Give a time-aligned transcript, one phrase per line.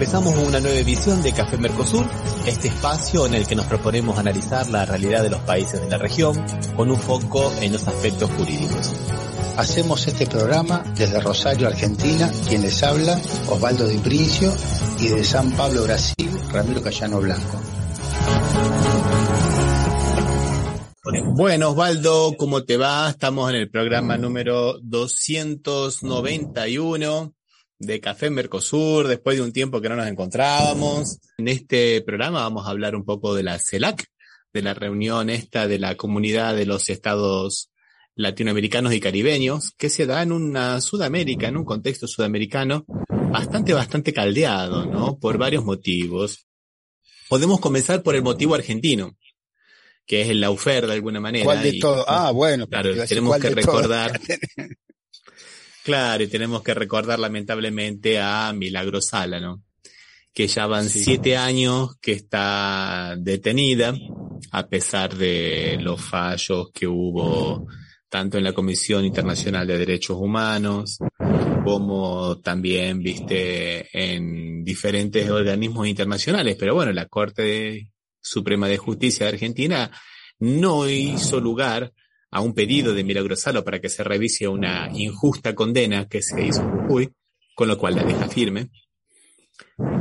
[0.00, 2.06] Empezamos una nueva edición de Café Mercosur,
[2.46, 5.98] este espacio en el que nos proponemos analizar la realidad de los países de la
[5.98, 6.42] región
[6.74, 8.94] con un foco en los aspectos jurídicos.
[9.58, 14.50] Hacemos este programa desde Rosario, Argentina, quien les habla, Osvaldo Di Princio,
[15.00, 17.60] y de San Pablo, Brasil, Ramiro Cayano Blanco.
[21.34, 23.10] Bueno, Osvaldo, ¿cómo te va?
[23.10, 27.34] Estamos en el programa número 291
[27.80, 31.18] de Café Mercosur, después de un tiempo que no nos encontrábamos.
[31.38, 34.04] En este programa vamos a hablar un poco de la CELAC,
[34.52, 37.70] de la reunión esta de la comunidad de los estados
[38.14, 44.12] latinoamericanos y caribeños, que se da en una Sudamérica, en un contexto sudamericano bastante, bastante
[44.12, 45.18] caldeado, ¿no?
[45.18, 46.46] Por varios motivos.
[47.30, 49.16] Podemos comenzar por el motivo argentino
[50.06, 51.44] que es el Laufer de alguna manera.
[51.44, 52.04] ¿Cuál de todo?
[52.08, 52.66] Ah, bueno.
[52.66, 54.20] Claro, tenemos que recordar.
[55.90, 59.64] claro, y tenemos que recordar lamentablemente a Milagro Sala, ¿no?
[60.32, 63.92] Que ya van siete años que está detenida,
[64.52, 67.66] a pesar de los fallos que hubo
[68.08, 70.98] tanto en la Comisión Internacional de Derechos Humanos,
[71.64, 76.54] como también, viste, en diferentes organismos internacionales.
[76.56, 79.90] Pero bueno, la Corte Suprema de Justicia de Argentina
[80.38, 81.92] no hizo lugar
[82.30, 86.62] a un pedido de Milagrosalo para que se revise una injusta condena que se hizo
[86.62, 87.10] en Jujuy,
[87.54, 88.70] con lo cual la deja firme.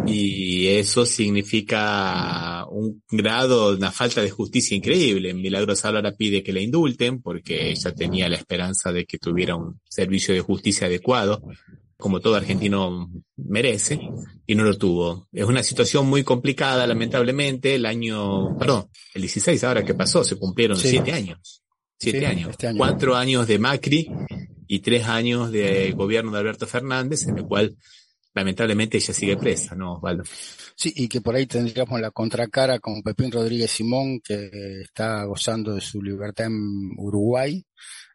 [0.05, 5.33] Y eso significa un grado, una falta de justicia increíble.
[5.33, 9.79] Milagrosalo ahora pide que la indulten porque ella tenía la esperanza de que tuviera un
[9.87, 11.41] servicio de justicia adecuado
[11.99, 13.99] como todo argentino merece,
[14.47, 15.27] y no lo tuvo.
[15.33, 17.75] Es una situación muy complicada, lamentablemente.
[17.75, 21.61] El año, perdón, el 16 ahora que pasó, se cumplieron siete años.
[21.99, 22.51] Siete años.
[22.51, 24.09] Este Cuatro años de Macri
[24.67, 27.75] y tres años de gobierno de Alberto Fernández, en el cual
[28.33, 30.23] lamentablemente ella sigue presa, ¿no, Osvaldo?
[30.75, 34.49] Sí, y que por ahí tendríamos la contracara con Pepín Rodríguez Simón, que
[34.81, 37.65] está gozando de su libertad en Uruguay,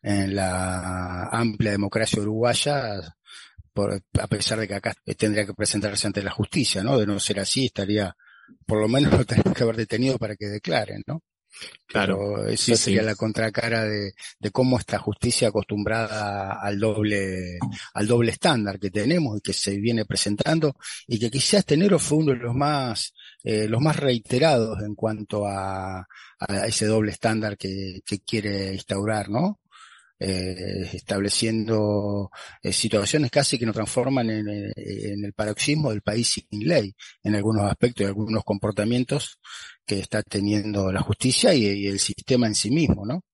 [0.03, 6.31] en la amplia democracia uruguaya, a pesar de que acá tendría que presentarse ante la
[6.31, 6.99] justicia, ¿no?
[6.99, 8.17] De no ser así, estaría,
[8.65, 11.23] por lo menos lo tendría que haber detenido para que declaren, ¿no?
[11.87, 12.47] Claro.
[12.49, 17.59] eso sería la contracara de, de cómo esta justicia acostumbrada al doble,
[17.93, 20.75] al doble estándar que tenemos y que se viene presentando
[21.07, 24.95] y que quizás este enero fue uno de los más, eh, los más reiterados en
[24.95, 29.61] cuanto a, a ese doble estándar que, que quiere instaurar, ¿no?
[30.19, 32.31] Eh, estableciendo
[32.63, 36.95] eh, situaciones casi que nos transforman en, eh, en, el paroxismo del país sin ley,
[37.23, 39.39] en algunos aspectos y algunos comportamientos
[39.85, 43.25] que está teniendo la justicia y, el sistema en sí mismo, ¿no?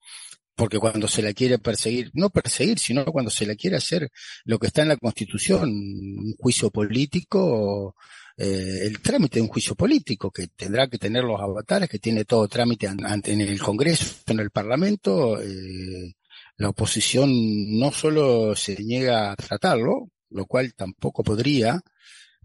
[0.55, 4.11] Porque cuando se la quiere perseguir, no perseguir, sino cuando se la quiere hacer
[4.45, 7.95] lo que está en la Constitución, un juicio político,
[8.37, 12.25] eh, el trámite de un juicio político que tendrá que tener los avatares, que tiene
[12.25, 16.15] todo trámite ante en el Congreso, en el Parlamento, eh,
[16.61, 17.31] la oposición
[17.79, 21.81] no solo se niega a tratarlo, lo cual tampoco podría,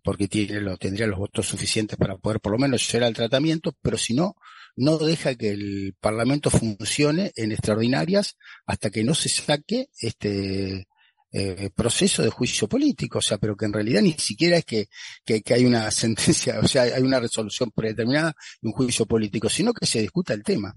[0.01, 3.75] porque tiene, lo, tendría los votos suficientes para poder por lo menos llegar al tratamiento,
[3.81, 4.37] pero si no,
[4.77, 10.87] no deja que el Parlamento funcione en extraordinarias hasta que no se saque este
[11.33, 14.87] eh, proceso de juicio político, o sea, pero que en realidad ni siquiera es que,
[15.25, 19.49] que, que hay una sentencia, o sea, hay una resolución predeterminada de un juicio político,
[19.49, 20.73] sino que se discuta el tema.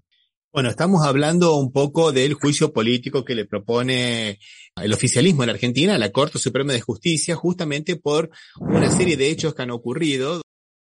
[0.50, 4.38] Bueno, estamos hablando un poco del juicio político que le propone
[4.76, 9.54] el oficialismo en Argentina la Corte Suprema de Justicia, justamente por una serie de hechos
[9.54, 10.40] que han ocurrido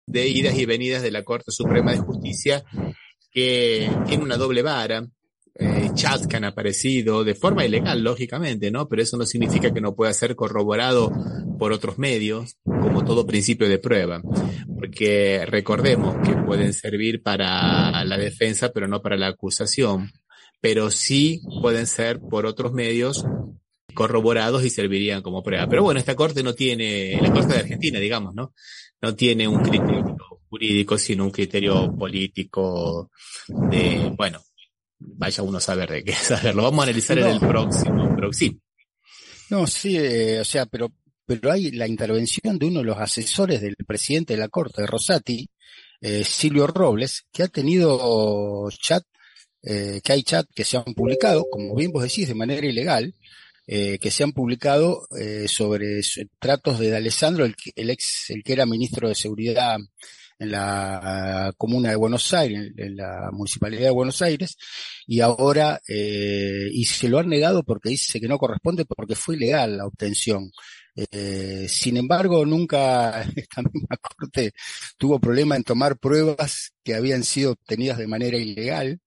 [0.07, 2.63] de idas y venidas de la Corte Suprema de Justicia
[3.29, 5.05] que tiene una doble vara
[5.55, 8.87] eh, chats que han aparecido de forma ilegal, lógicamente, ¿no?
[8.87, 11.11] Pero eso no significa que no pueda ser corroborado
[11.59, 14.21] por otros medios, como todo principio de prueba.
[14.75, 20.11] Porque recordemos que pueden servir para la defensa, pero no para la acusación.
[20.61, 23.25] Pero sí pueden ser por otros medios
[23.93, 25.67] corroborados y servirían como prueba.
[25.67, 28.53] Pero bueno, esta corte no tiene, la corte de Argentina, digamos, ¿no?
[29.01, 30.15] No tiene un criterio
[30.49, 33.09] jurídico, sino un criterio político
[33.47, 34.41] de, bueno,
[35.01, 36.63] vaya uno a saber de qué saberlo.
[36.63, 38.59] Vamos a analizar en el próximo, pero sí.
[39.49, 40.93] No, sí, eh, o sea, pero,
[41.25, 44.87] pero hay la intervención de uno de los asesores del presidente de la Corte, de
[44.87, 45.49] Rosati,
[46.01, 49.03] eh, Silvio Robles, que ha tenido chat,
[49.61, 53.13] eh, que hay chat que se han publicado, como bien vos decís, de manera ilegal,
[53.67, 55.07] eh, que se han publicado
[55.47, 56.01] sobre
[56.39, 59.77] tratos de Alessandro, el, el, ex, el que era ministro de Seguridad
[60.41, 64.57] en la comuna de Buenos Aires, en, la municipalidad de Buenos Aires,
[65.05, 69.35] y ahora, eh, y se lo han negado porque dice que no corresponde porque fue
[69.35, 70.51] ilegal la obtención.
[70.95, 74.51] Eh, sin embargo, nunca esta misma corte
[74.97, 78.99] tuvo problema en tomar pruebas que habían sido obtenidas de manera ilegal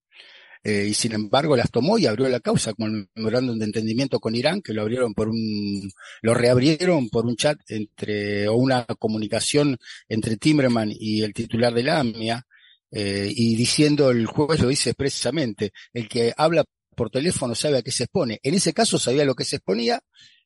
[0.67, 4.19] eh, y sin embargo las tomó y abrió la causa con el memorándum de entendimiento
[4.19, 5.91] con Irán, que lo abrieron por un,
[6.23, 9.77] lo reabrieron por un chat entre, o una comunicación
[10.09, 12.47] entre Timmerman y el titular de la AMIA,
[12.89, 16.63] eh, y diciendo, el juez lo dice expresamente, el que habla
[16.95, 18.39] por teléfono sabe a qué se expone.
[18.41, 20.01] En ese caso sabía lo que se exponía,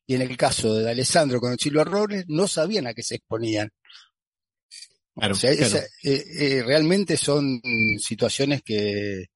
[0.05, 3.15] y en el caso de Alessandro con el Chilo Robles no sabían a qué se
[3.15, 3.69] exponían.
[5.15, 7.61] o sea, eh, eh, realmente son
[7.99, 9.27] situaciones que,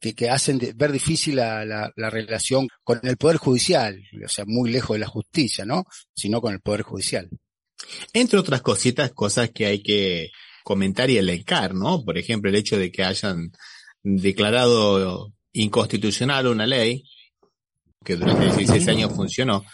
[0.00, 4.94] que, hacen ver difícil la, la, relación con el Poder Judicial, o sea, muy lejos
[4.94, 5.84] de la justicia, ¿no?
[6.14, 7.28] Sino con el Poder Judicial.
[8.12, 10.30] Entre otras cositas, cosas que hay que
[10.64, 12.04] comentar y elencar, ¿no?
[12.04, 13.52] Por ejemplo, el hecho de que hayan
[14.02, 17.04] declarado inconstitucional una ley
[18.04, 19.64] que durante 16 años funcionó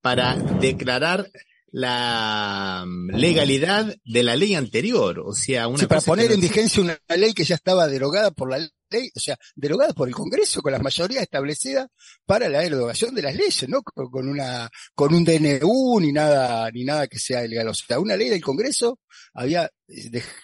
[0.00, 1.30] para declarar
[1.70, 7.32] la legalidad de la ley anterior, o sea, una para poner en vigencia una ley
[7.32, 10.78] que ya estaba derogada por la ley, o sea, derogada por el Congreso con la
[10.78, 11.88] mayoría establecida
[12.24, 16.84] para la derogación de las leyes, no con una con un DNU ni nada ni
[16.84, 19.00] nada que sea ilegal, o sea, una ley del Congreso
[19.34, 19.68] había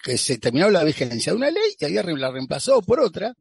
[0.03, 3.33] que se terminó la vigencia de una ley y había la reemplazado por otra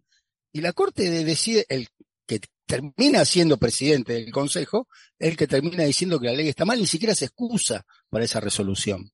[0.53, 1.89] y la Corte decide el
[2.27, 4.89] que termina siendo presidente del Consejo,
[5.19, 8.41] el que termina diciendo que la ley está mal, ni siquiera se excusa para esa
[8.41, 9.11] resolución.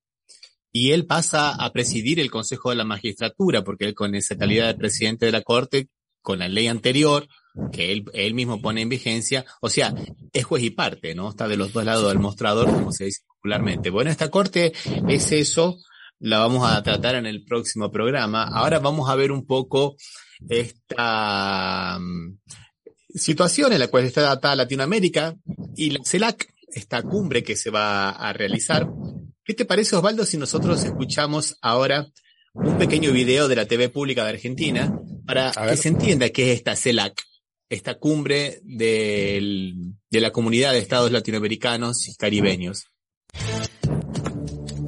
[0.76, 4.66] Y él pasa a presidir el Consejo de la Magistratura, porque él con esa calidad
[4.66, 5.88] de presidente de la Corte,
[6.20, 7.28] con la ley anterior,
[7.70, 9.94] que él, mismo pone en vigencia, o sea,
[10.32, 11.30] es juez y parte, ¿no?
[11.30, 13.88] Está de los dos lados del mostrador, como se dice popularmente.
[13.90, 14.72] Bueno, esta Corte
[15.08, 15.78] es eso,
[16.18, 18.42] la vamos a tratar en el próximo programa.
[18.42, 19.94] Ahora vamos a ver un poco
[20.48, 22.00] esta
[23.14, 25.36] situación en la cual está datada Latinoamérica
[25.76, 28.88] y la CELAC, esta cumbre que se va a realizar.
[29.44, 32.10] ¿Qué te parece, Osvaldo, si nosotros escuchamos ahora
[32.54, 36.58] un pequeño video de la TV pública de Argentina para que se entienda qué es
[36.58, 37.22] esta CELAC,
[37.68, 39.74] esta cumbre de
[40.12, 42.86] la comunidad de estados latinoamericanos y caribeños?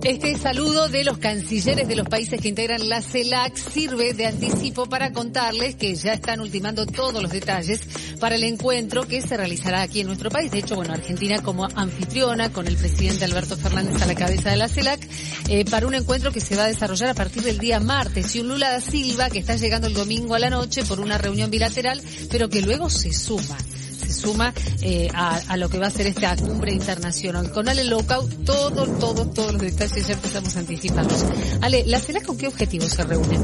[0.07, 4.87] Este saludo de los cancilleres de los países que integran la CELAC sirve de anticipo
[4.87, 7.81] para contarles que ya están ultimando todos los detalles
[8.21, 10.53] para el encuentro que se realizará aquí en nuestro país.
[10.53, 14.57] De hecho, bueno, Argentina como anfitriona con el presidente Alberto Fernández a la cabeza de
[14.57, 15.09] la CELAC
[15.49, 18.41] eh, para un encuentro que se va a desarrollar a partir del día martes y
[18.41, 21.51] un Lula da Silva que está llegando el domingo a la noche por una reunión
[21.51, 22.01] bilateral,
[22.31, 23.59] pero que luego se suma
[24.07, 27.51] se suma eh, a, a, lo que va a ser esta cumbre internacional.
[27.51, 31.25] Con Ale Lockout, todo, todo, todos los detalles ya empezamos anticipados.
[31.61, 33.39] Ale, ¿la CELAC con qué objetivos se reúne?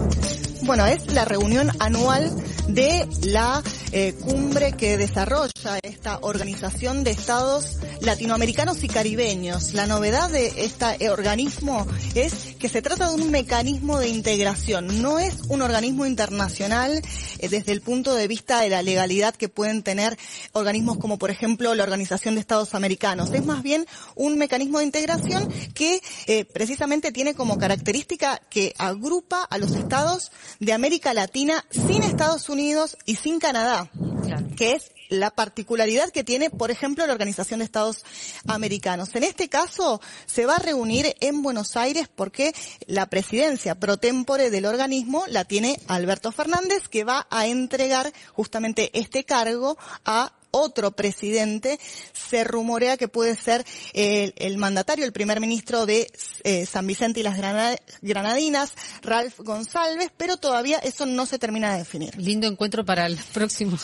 [0.64, 2.30] Bueno, es la reunión anual
[2.68, 9.74] de la eh, cumbre que desarrolla esta organización de estados latinoamericanos y caribeños.
[9.74, 15.18] La novedad de este organismo es que se trata de un mecanismo de integración, no
[15.18, 17.02] es un organismo internacional
[17.38, 20.16] eh, desde el punto de vista de la legalidad que pueden tener
[20.52, 23.30] organismos como por ejemplo la Organización de Estados Americanos.
[23.32, 23.84] Es más bien
[24.14, 30.30] un mecanismo de integración que eh, precisamente tiene como característica que agrupa a los estados
[30.60, 33.90] de América Latina sin Estados Unidos y sin Canadá,
[34.56, 38.04] que es la particularidad que tiene, por ejemplo, la Organización de Estados
[38.46, 39.14] Americanos.
[39.14, 42.54] En este caso, se va a reunir en Buenos Aires porque
[42.86, 48.90] la presidencia pro tempore del organismo la tiene Alberto Fernández, que va a entregar justamente
[48.98, 51.80] este cargo a otro presidente,
[52.12, 56.06] se rumorea que puede ser el, mandatario, el primer ministro de
[56.44, 57.36] eh, San Vicente y las
[58.02, 62.16] Granadinas, Ralph González, pero todavía eso no se termina de definir.
[62.16, 63.78] Lindo encuentro para el próximo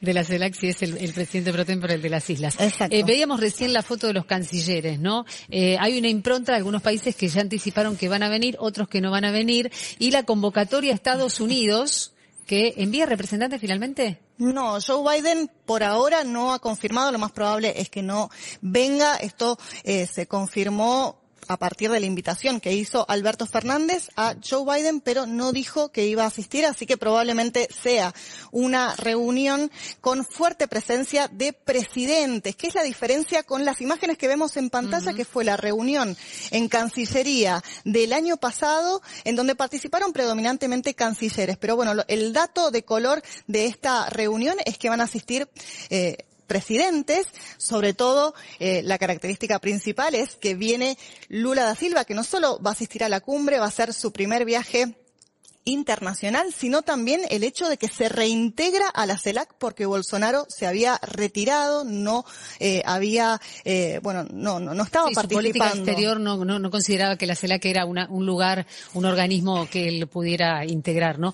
[0.00, 2.56] de la CELAC si es el, presidente pro tempore de las islas.
[2.58, 5.24] Eh, veíamos recién la foto de los cancilleres, ¿no?
[5.50, 8.88] Eh, hay una impronta de algunos países que ya anticiparon que van a venir, otros
[8.88, 12.12] que no van a venir, y la convocatoria a Estados Unidos,
[12.46, 14.20] que envía representantes finalmente.
[14.42, 18.28] No, Joe Biden por ahora no ha confirmado, lo más probable es que no
[18.60, 19.14] venga.
[19.18, 24.64] Esto eh, se confirmó a partir de la invitación que hizo Alberto Fernández a Joe
[24.64, 28.14] Biden, pero no dijo que iba a asistir, así que probablemente sea
[28.50, 29.70] una reunión
[30.00, 34.70] con fuerte presencia de presidentes, que es la diferencia con las imágenes que vemos en
[34.70, 36.16] pantalla, que fue la reunión
[36.50, 41.56] en Cancillería del año pasado, en donde participaron predominantemente cancilleres.
[41.58, 45.48] Pero bueno, el dato de color de esta reunión es que van a asistir
[45.90, 50.98] eh, presidentes, sobre todo eh, la característica principal es que viene
[51.30, 53.94] Lula da Silva, que no solo va a asistir a la cumbre, va a ser
[53.94, 54.94] su primer viaje
[55.64, 60.66] internacional, sino también el hecho de que se reintegra a la CELAC porque Bolsonaro se
[60.66, 62.26] había retirado, no
[62.58, 65.48] eh, había, eh, bueno, no, no, no estaba participando.
[65.48, 69.06] Su política exterior no, no, no consideraba que la CELAC era una, un lugar, un
[69.06, 71.32] organismo que él pudiera integrar, ¿no?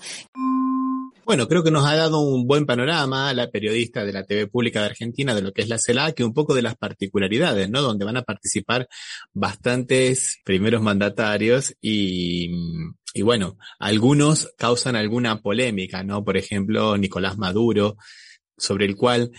[1.28, 4.80] Bueno, creo que nos ha dado un buen panorama la periodista de la TV Pública
[4.80, 7.82] de Argentina de lo que es la CELAC y un poco de las particularidades, ¿no?
[7.82, 8.88] Donde van a participar
[9.34, 12.48] bastantes primeros mandatarios y,
[13.12, 16.24] y bueno, algunos causan alguna polémica, ¿no?
[16.24, 17.98] Por ejemplo, Nicolás Maduro,
[18.56, 19.30] sobre el cual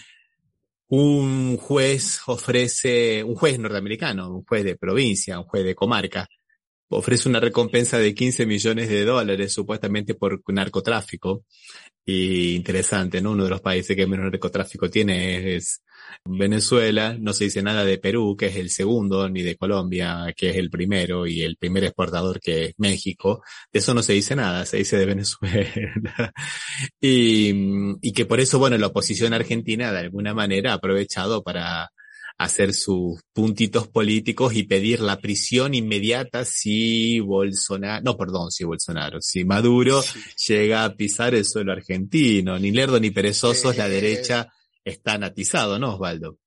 [0.89, 6.27] un juez ofrece, un juez norteamericano, un juez de provincia, un juez de comarca,
[6.89, 11.46] ofrece una recompensa de 15 millones de dólares supuestamente por narcotráfico.
[12.05, 13.31] Y interesante, ¿no?
[13.31, 15.84] Uno de los países que menos narcotráfico tiene es
[16.25, 17.15] Venezuela.
[17.19, 20.55] No se dice nada de Perú, que es el segundo, ni de Colombia, que es
[20.55, 23.43] el primero, y el primer exportador que es México.
[23.72, 26.34] De eso no se dice nada, se dice de Venezuela.
[27.01, 27.51] y,
[28.01, 31.91] y que por eso, bueno, la oposición argentina de alguna manera ha aprovechado para
[32.39, 39.22] hacer sus puntitos políticos y pedir la prisión inmediata si Bolsonaro, no, perdón, si Bolsonaro,
[39.22, 40.01] si Maduro
[40.48, 42.58] llega a pisar el suelo argentino.
[42.58, 44.48] Ni lerdo ni perezosos, la derecha
[44.86, 46.39] está atizado, ¿no, Osvaldo?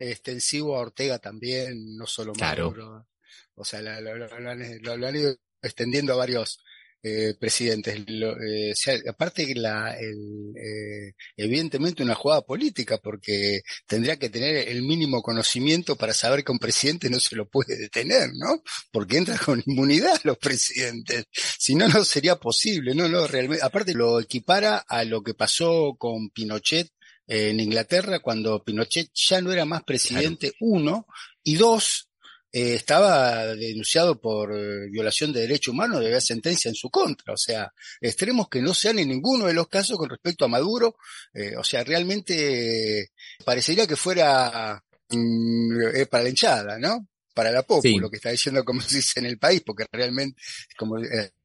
[0.00, 3.06] Extensivo a Ortega también, no solo Maduro.
[3.54, 6.58] O sea, lo han ido extendiendo a varios
[7.02, 7.98] eh, presidentes.
[8.06, 8.74] Eh,
[9.08, 15.22] aparte que la, el, eh, evidentemente una jugada política, porque tendría que tener el mínimo
[15.22, 18.62] conocimiento para saber que un presidente no se lo puede detener, ¿no?
[18.92, 21.24] Porque entra con inmunidad los presidentes.
[21.32, 23.64] Si no, no sería posible, no, no, realmente.
[23.64, 26.88] Aparte lo equipara a lo que pasó con Pinochet
[27.26, 31.06] en Inglaterra cuando Pinochet ya no era más presidente, uno,
[31.42, 32.09] y dos,
[32.52, 37.32] eh, estaba denunciado por eh, violación de derechos humanos, haber sentencia en su contra.
[37.32, 40.96] O sea, extremos que no sean en ninguno de los casos con respecto a Maduro.
[41.32, 43.10] Eh, o sea, realmente
[43.44, 47.06] parecería que fuera mm, para la hinchada, ¿no?
[47.32, 50.40] Para la poco, lo que está diciendo como se dice en el país, porque realmente,
[50.76, 50.96] como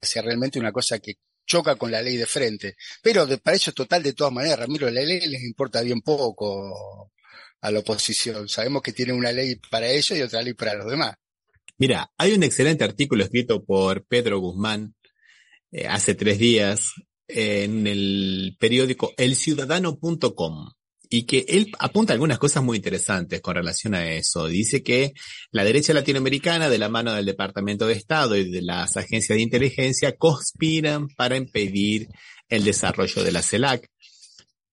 [0.01, 2.75] sea realmente una cosa que choca con la ley de frente.
[3.03, 7.11] Pero de, para eso total de todas maneras, Ramiro, la ley les importa bien poco
[7.65, 8.47] a la oposición.
[8.47, 11.15] Sabemos que tiene una ley para ellos y otra ley para los demás.
[11.77, 14.93] Mira, hay un excelente artículo escrito por Pedro Guzmán
[15.71, 16.93] eh, hace tres días
[17.27, 20.69] en el periódico elciudadano.com
[21.09, 24.47] y que él apunta algunas cosas muy interesantes con relación a eso.
[24.47, 25.13] Dice que
[25.51, 29.41] la derecha latinoamericana, de la mano del Departamento de Estado y de las agencias de
[29.41, 32.07] inteligencia, conspiran para impedir
[32.47, 33.89] el desarrollo de la CELAC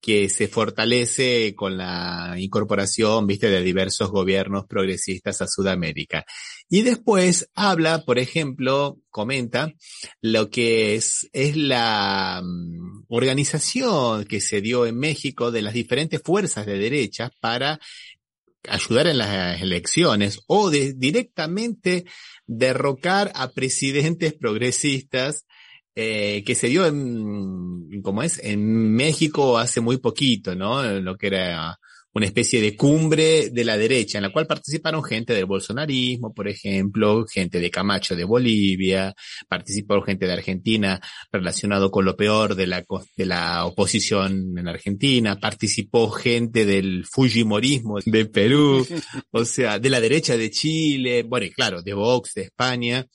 [0.02, 6.26] que se fortalece con la incorporación, viste, de diversos gobiernos progresistas a Sudamérica.
[6.68, 9.72] Y después habla, por ejemplo, comenta
[10.20, 16.20] lo que es, es la mm, organización que se dio en México de las diferentes
[16.20, 17.78] fuerzas de derecha para
[18.68, 22.06] ayudar en las elecciones o de directamente
[22.46, 25.46] derrocar a presidentes progresistas
[25.94, 30.82] eh, que se dio en, como es, en México hace muy poquito, ¿no?
[31.00, 31.78] Lo que era
[32.14, 36.48] una especie de cumbre de la derecha, en la cual participaron gente del bolsonarismo, por
[36.48, 39.14] ejemplo, gente de Camacho de Bolivia,
[39.48, 42.84] participó gente de Argentina relacionado con lo peor de la,
[43.16, 48.86] de la oposición en Argentina, participó gente del Fujimorismo de Perú,
[49.30, 53.06] o sea, de la derecha de Chile, bueno, y claro, de Vox de España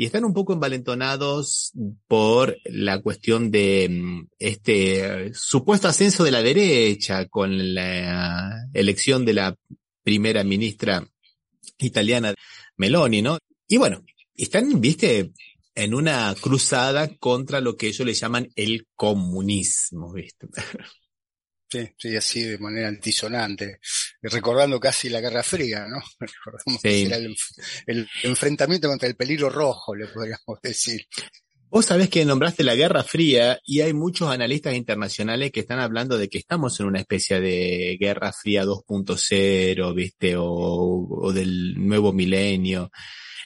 [0.00, 1.72] y están un poco envalentonados
[2.06, 9.34] por la cuestión de mm, este supuesto ascenso de la derecha con la elección de
[9.34, 9.56] la
[10.04, 11.04] primera ministra
[11.78, 12.32] italiana
[12.76, 13.38] Meloni, ¿no?
[13.66, 14.04] Y bueno,
[14.36, 15.32] están, viste,
[15.74, 20.46] en una cruzada contra lo que ellos le llaman el comunismo, ¿viste?
[21.70, 23.80] Sí, sí, así de manera antisonante,
[24.22, 26.00] recordando casi la Guerra Fría, ¿no?
[26.20, 31.06] Recordamos que era el, enfrentamiento contra el peligro rojo, le podríamos decir.
[31.70, 36.16] Vos sabés que nombraste la Guerra Fría y hay muchos analistas internacionales que están hablando
[36.16, 40.36] de que estamos en una especie de Guerra Fría 2.0, ¿viste?
[40.36, 40.44] O,
[41.10, 42.90] o del nuevo milenio.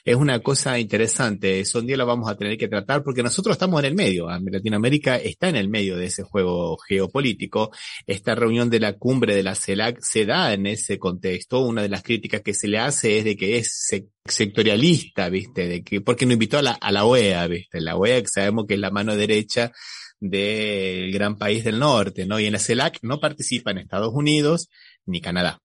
[0.05, 1.59] Es una cosa interesante.
[1.59, 4.27] Eso un día lo vamos a tener que tratar porque nosotros estamos en el medio.
[4.27, 7.71] Latinoamérica está en el medio de ese juego geopolítico.
[8.05, 11.61] Esta reunión de la cumbre de la CELAC se da en ese contexto.
[11.61, 13.89] Una de las críticas que se le hace es de que es
[14.25, 15.67] sectorialista, ¿viste?
[15.67, 17.79] De que, porque no invitó a la, a la OEA, ¿viste?
[17.79, 19.71] La OEA que sabemos que es la mano derecha
[20.19, 22.39] del gran país del norte, ¿no?
[22.39, 24.69] Y en la CELAC no participan Estados Unidos
[25.05, 25.62] ni Canadá.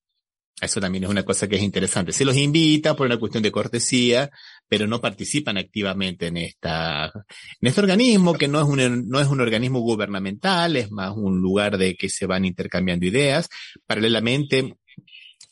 [0.60, 2.12] Eso también es una cosa que es interesante.
[2.12, 4.30] Se los invita por una cuestión de cortesía,
[4.68, 7.12] pero no participan activamente en esta,
[7.60, 11.40] en este organismo que no es un, no es un organismo gubernamental, es más un
[11.40, 13.48] lugar de que se van intercambiando ideas.
[13.86, 14.76] Paralelamente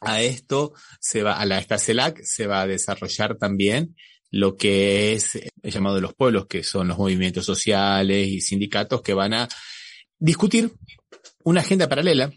[0.01, 3.95] a esto se va, a la esta CELAC se va a desarrollar también
[4.33, 9.03] lo que es el llamado de los pueblos, que son los movimientos sociales y sindicatos
[9.03, 9.49] que van a
[10.19, 10.73] discutir
[11.45, 12.31] una agenda paralela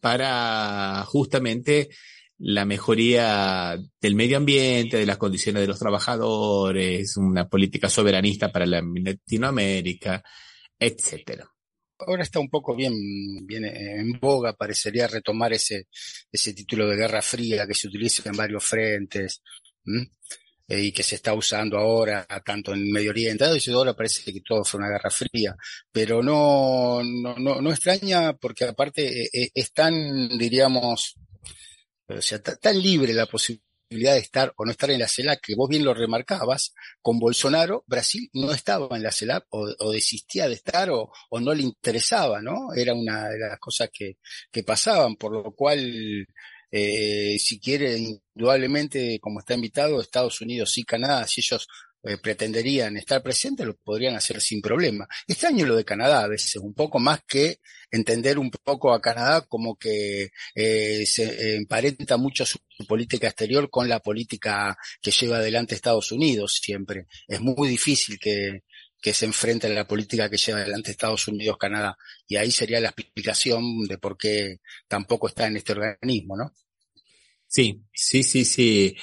[0.00, 1.88] para justamente
[2.38, 8.66] la mejoría del medio ambiente, de las condiciones de los trabajadores, una política soberanista para
[8.66, 10.22] la Latinoamérica,
[10.78, 11.48] etcétera.
[11.98, 12.94] Ahora está un poco bien,
[13.44, 15.88] bien en boga, parecería retomar ese,
[16.30, 19.42] ese título de Guerra Fría que se utiliza en varios frentes.
[20.70, 24.42] Eh, y que se está usando ahora tanto en Medio Oriente, y ahora parece que
[24.42, 25.56] todo fue una guerra fría,
[25.90, 31.14] pero no, no, no, extraña porque aparte eh, eh, es tan, diríamos,
[32.06, 35.54] o sea, tan libre la posibilidad de estar o no estar en la CELAC, que
[35.56, 40.48] vos bien lo remarcabas, con Bolsonaro, Brasil no estaba en la CELAC o, o desistía
[40.48, 42.74] de estar o, o, no le interesaba, ¿no?
[42.74, 44.18] Era una de las cosas que,
[44.52, 46.26] que pasaban, por lo cual
[46.70, 51.66] eh, si quiere, indudablemente, como está invitado, Estados Unidos y Canadá, si ellos
[52.04, 55.08] eh, pretenderían estar presentes, lo podrían hacer sin problema.
[55.26, 57.58] Este año lo de Canadá a veces, un poco más que
[57.90, 63.88] entender un poco a Canadá como que eh, se emparenta mucho su, política exterior con
[63.88, 67.08] la política que lleva adelante Estados Unidos siempre.
[67.26, 68.62] Es muy difícil que,
[69.00, 71.96] que se enfrente a la política que lleva adelante Estados Unidos-Canadá.
[72.26, 76.52] Y ahí sería la explicación de por qué tampoco está en este organismo, ¿no?
[77.46, 78.96] Sí, sí, sí, sí.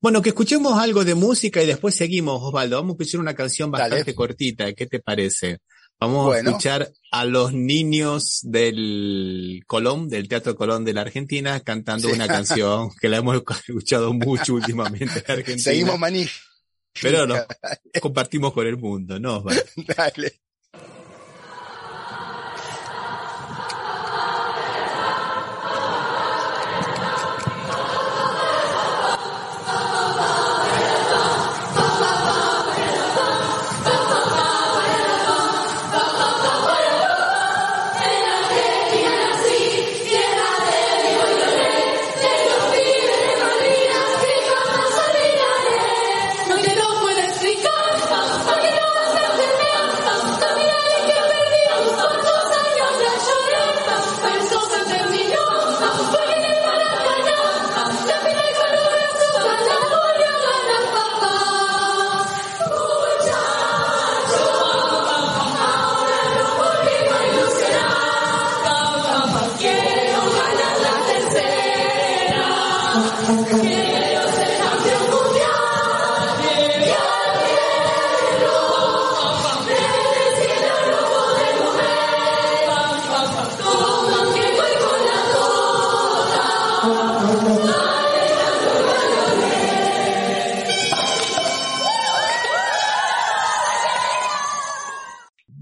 [0.00, 2.76] Bueno, que escuchemos algo de música y después seguimos, Osvaldo.
[2.76, 4.72] Vamos a escuchar una canción bastante cortita.
[4.74, 5.60] ¿Qué te parece?
[5.98, 12.08] Vamos a escuchar a los niños del Colón, del Teatro Colón de la Argentina, cantando
[12.08, 15.58] una canción que la hemos escuchado mucho últimamente en Argentina.
[15.58, 16.26] Seguimos maní.
[17.00, 17.34] Pero no,
[18.00, 19.44] compartimos con el mundo, ¿no?
[19.96, 20.43] Dale.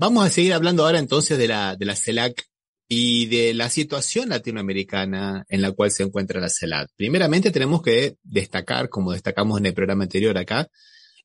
[0.02, 2.48] Vamos a seguir hablando ahora entonces de la, de la CELAC
[2.88, 6.90] y de la situación latinoamericana en la cual se encuentra la CELAC.
[6.96, 10.66] Primeramente tenemos que destacar, como destacamos en el programa anterior acá,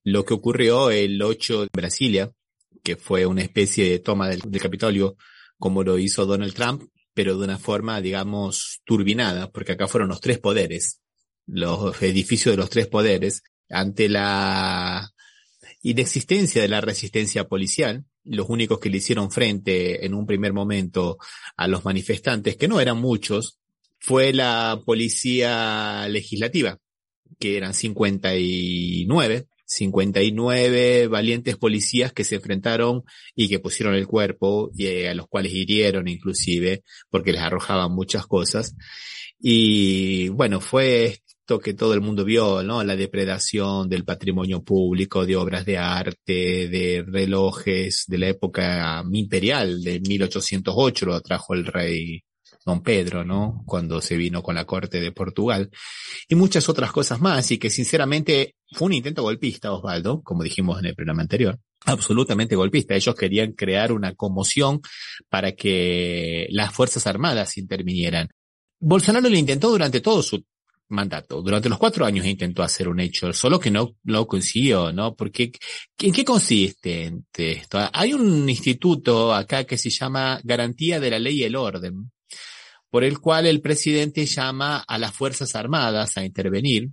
[0.03, 2.31] lo que ocurrió el 8 de Brasilia,
[2.83, 5.15] que fue una especie de toma del, del Capitolio,
[5.57, 6.83] como lo hizo Donald Trump,
[7.15, 11.01] pero de una forma, digamos, turbinada, porque acá fueron los tres poderes,
[11.47, 15.11] los edificios de los tres poderes, ante la
[15.81, 21.17] inexistencia de la resistencia policial, los únicos que le hicieron frente en un primer momento
[21.55, 23.59] a los manifestantes, que no eran muchos,
[23.99, 26.79] fue la policía legislativa,
[27.39, 33.03] que eran 59, 59 valientes policías que se enfrentaron
[33.35, 37.91] y que pusieron el cuerpo y eh, a los cuales hirieron inclusive porque les arrojaban
[37.91, 38.75] muchas cosas.
[39.39, 42.83] Y bueno, fue que todo el mundo vio, ¿no?
[42.83, 49.81] La depredación del patrimonio público, de obras de arte, de relojes de la época imperial,
[49.81, 52.21] de 1808, lo trajo el rey
[52.65, 53.63] Don Pedro, ¿no?
[53.65, 55.69] Cuando se vino con la corte de Portugal.
[56.27, 60.77] Y muchas otras cosas más, y que sinceramente fue un intento golpista, Osvaldo, como dijimos
[60.79, 62.93] en el programa anterior, absolutamente golpista.
[62.93, 64.81] Ellos querían crear una conmoción
[65.29, 68.27] para que las Fuerzas Armadas intervinieran.
[68.81, 70.43] Bolsonaro lo intentó durante todo su
[70.89, 71.41] mandato.
[71.41, 75.15] Durante los cuatro años intentó hacer un hecho, solo que no lo consiguió, ¿no?
[75.15, 75.51] Porque,
[75.99, 77.79] ¿en qué consiste esto?
[77.93, 82.11] Hay un instituto acá que se llama Garantía de la Ley y el Orden,
[82.89, 86.89] por el cual el presidente llama a las Fuerzas Armadas a intervenir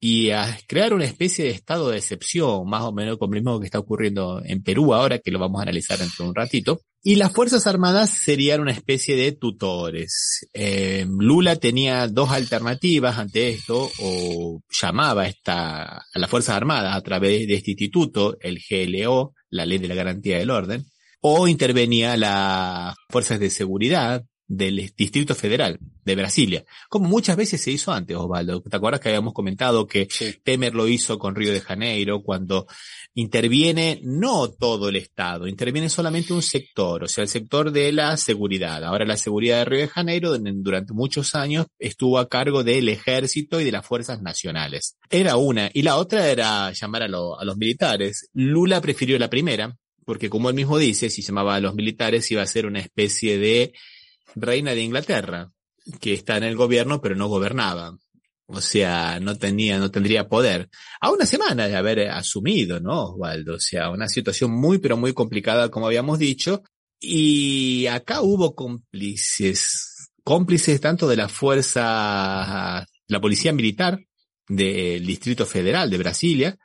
[0.00, 3.60] y a crear una especie de estado de excepción, más o menos como lo mismo
[3.60, 6.80] que está ocurriendo en Perú ahora, que lo vamos a analizar dentro de un ratito.
[7.08, 10.44] Y las Fuerzas Armadas serían una especie de tutores.
[10.52, 17.00] Eh, Lula tenía dos alternativas ante esto, o llamaba esta, a las Fuerzas Armadas a
[17.02, 20.84] través de este instituto, el GLO, la Ley de la Garantía del Orden,
[21.20, 27.72] o intervenía las fuerzas de seguridad, del Distrito Federal de Brasilia, como muchas veces se
[27.72, 28.62] hizo antes, Osvaldo.
[28.62, 30.08] ¿Te acuerdas que habíamos comentado que
[30.44, 32.66] Temer lo hizo con Río de Janeiro cuando
[33.14, 38.16] interviene no todo el Estado, interviene solamente un sector, o sea, el sector de la
[38.16, 38.84] seguridad.
[38.84, 43.60] Ahora la seguridad de Río de Janeiro durante muchos años estuvo a cargo del ejército
[43.60, 44.96] y de las fuerzas nacionales.
[45.10, 45.70] Era una.
[45.72, 48.28] Y la otra era llamar a, a los militares.
[48.34, 52.42] Lula prefirió la primera, porque como él mismo dice, si llamaba a los militares iba
[52.42, 53.72] a ser una especie de
[54.34, 55.50] reina de Inglaterra,
[56.00, 57.96] que está en el gobierno pero no gobernaba.
[58.48, 60.68] O sea, no tenía, no tendría poder.
[61.00, 63.54] A una semana de haber asumido, ¿no, Osvaldo?
[63.54, 66.62] O sea, una situación muy, pero muy complicada, como habíamos dicho.
[67.00, 73.98] Y acá hubo cómplices, cómplices tanto de la fuerza, la policía militar
[74.48, 76.56] del Distrito Federal de Brasilia,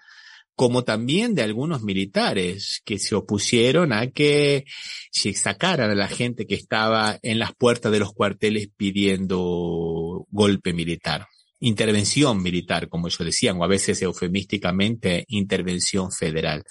[0.56, 4.66] como también de algunos militares que se opusieron a que
[5.12, 10.74] se sacaran a la gente que estaba en las puertas de los cuarteles pidiendo golpe
[10.74, 11.28] militar
[11.62, 16.64] intervención militar, como ellos decían, o a veces eufemísticamente intervención federal.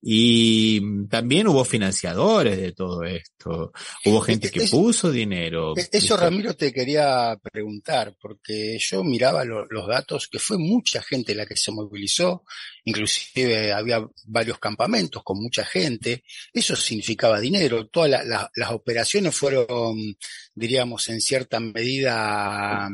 [0.00, 3.72] Y también hubo financiadores de todo esto,
[4.04, 5.72] hubo gente que puso dinero.
[5.90, 11.46] Eso, Ramiro, te quería preguntar, porque yo miraba los datos, que fue mucha gente la
[11.46, 12.44] que se movilizó,
[12.84, 16.22] inclusive había varios campamentos con mucha gente,
[16.52, 19.96] eso significaba dinero, todas las operaciones fueron,
[20.54, 22.88] diríamos, en cierta medida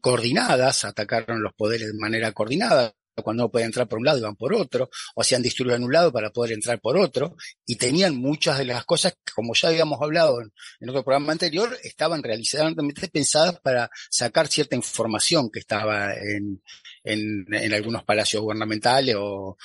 [0.00, 4.36] coordinadas, atacaron los poderes de manera coordinada, cuando no podían entrar por un lado iban
[4.36, 7.36] por otro, o hacían disturbios en un lado para poder entrar por otro,
[7.66, 11.76] y tenían muchas de las cosas que, como ya habíamos hablado en, otro programa anterior,
[11.82, 16.62] estaban realizadamente pensadas para sacar cierta información que estaba en,
[17.04, 19.56] en, algunos palacios gubernamentales o,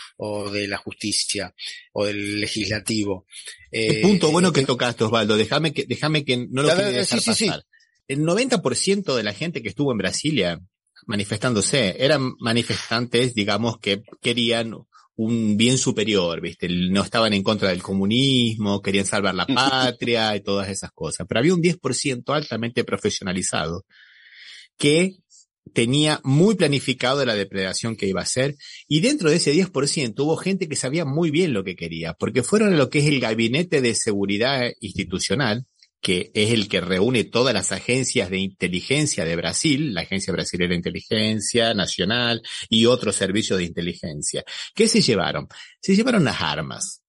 [0.52, 1.54] de la justicia
[1.94, 3.26] o del legislativo.
[3.72, 7.22] El punto bueno que eh, tocaste, Osvaldo, déjame que, déjame que no lo quiero dejar
[7.22, 7.66] pasar
[8.08, 10.60] el 90% de la gente que estuvo en Brasilia
[11.06, 14.76] manifestándose eran manifestantes, digamos, que querían
[15.18, 16.68] un bien superior, ¿viste?
[16.70, 21.26] No estaban en contra del comunismo, querían salvar la patria y todas esas cosas.
[21.28, 23.86] Pero había un 10% altamente profesionalizado
[24.78, 25.18] que
[25.74, 28.56] tenía muy planificado la depredación que iba a hacer
[28.88, 32.44] y dentro de ese 10% hubo gente que sabía muy bien lo que quería, porque
[32.44, 35.66] fueron lo que es el gabinete de seguridad institucional,
[36.06, 40.70] que es el que reúne todas las agencias de inteligencia de Brasil, la Agencia Brasileña
[40.70, 44.44] de Inteligencia Nacional y otros servicios de inteligencia.
[44.76, 45.48] ¿Qué se llevaron?
[45.82, 47.02] Se llevaron las armas.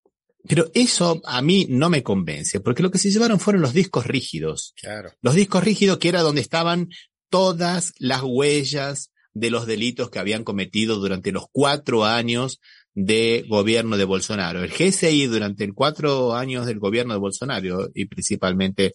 [0.48, 4.06] Pero eso a mí no me convence, porque lo que se llevaron fueron los discos
[4.06, 4.72] rígidos.
[4.80, 5.12] Claro.
[5.20, 6.88] Los discos rígidos que era donde estaban
[7.28, 12.62] todas las huellas de los delitos que habían cometido durante los cuatro años
[12.96, 14.64] de gobierno de Bolsonaro.
[14.64, 18.94] El GSI durante cuatro años del gobierno de Bolsonaro y principalmente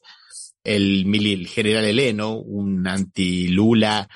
[0.63, 4.09] el, general Heleno, un anti-Lula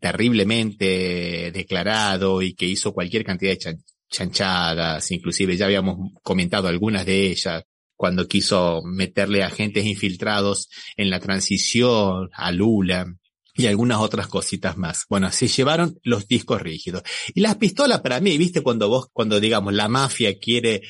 [0.00, 3.78] terriblemente declarado y que hizo cualquier cantidad de
[4.10, 7.62] chanchadas, inclusive ya habíamos comentado algunas de ellas,
[7.94, 13.06] cuando quiso meterle agentes infiltrados en la transición a Lula,
[13.54, 15.04] y algunas otras cositas más.
[15.08, 17.02] Bueno, se llevaron los discos rígidos.
[17.34, 20.82] Y las pistolas para mí, viste, cuando vos, cuando digamos la mafia quiere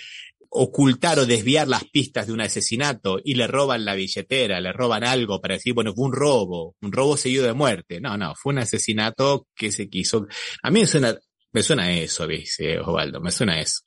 [0.51, 5.05] ocultar o desviar las pistas de un asesinato y le roban la billetera, le roban
[5.05, 8.01] algo para decir, bueno, fue un robo, un robo seguido de muerte.
[8.01, 10.27] No, no, fue un asesinato que se quiso.
[10.62, 11.16] A mí me suena,
[11.53, 13.81] me suena eso, dice Osvaldo, me suena eso.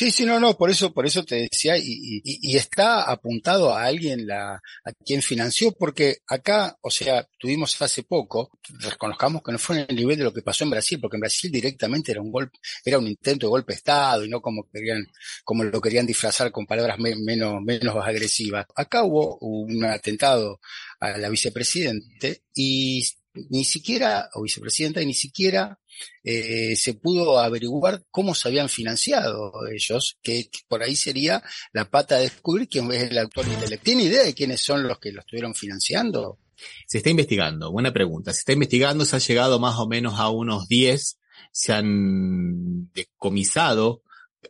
[0.00, 3.74] Sí, sí, no, no, por eso, por eso te decía, y, y, y, está apuntado
[3.74, 9.52] a alguien la, a quien financió, porque acá, o sea, tuvimos hace poco, reconozcamos que
[9.52, 12.12] no fue en el nivel de lo que pasó en Brasil, porque en Brasil directamente
[12.12, 15.04] era un golpe, era un intento de golpe de Estado, y no como querían,
[15.44, 18.64] como lo querían disfrazar con palabras menos, menos agresivas.
[18.74, 20.60] Acá hubo un atentado
[20.98, 23.04] a la vicepresidente, y
[23.50, 25.78] ni siquiera, o vicepresidenta, y ni siquiera
[26.24, 32.16] eh, se pudo averiguar cómo se habían financiado ellos, que, por ahí sería la pata
[32.16, 33.84] de descubrir quién es el actual intelectual.
[33.84, 36.38] ¿Tiene idea de quiénes son los que lo estuvieron financiando?
[36.86, 38.32] Se está investigando, buena pregunta.
[38.32, 41.18] Se está investigando, se ha llegado más o menos a unos 10,
[41.52, 44.02] se han decomisado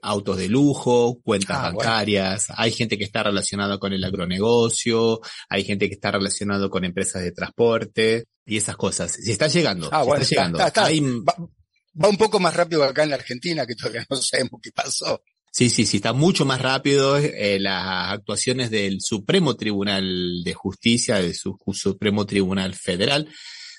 [0.03, 5.65] autos de lujo, cuentas ah, bancarias, hay gente que está relacionada con el agronegocio, hay
[5.65, 9.13] gente que está relacionado con empresas de transporte y esas cosas.
[9.13, 10.59] Se está llegando, ah, está llegando.
[10.59, 15.23] Va, un poco más rápido acá en la Argentina, que todavía no sabemos qué pasó.
[15.53, 17.19] Sí, sí, sí, está mucho más rápido.
[17.19, 23.29] Eh, las actuaciones del Supremo Tribunal de Justicia, del Supremo Tribunal Federal,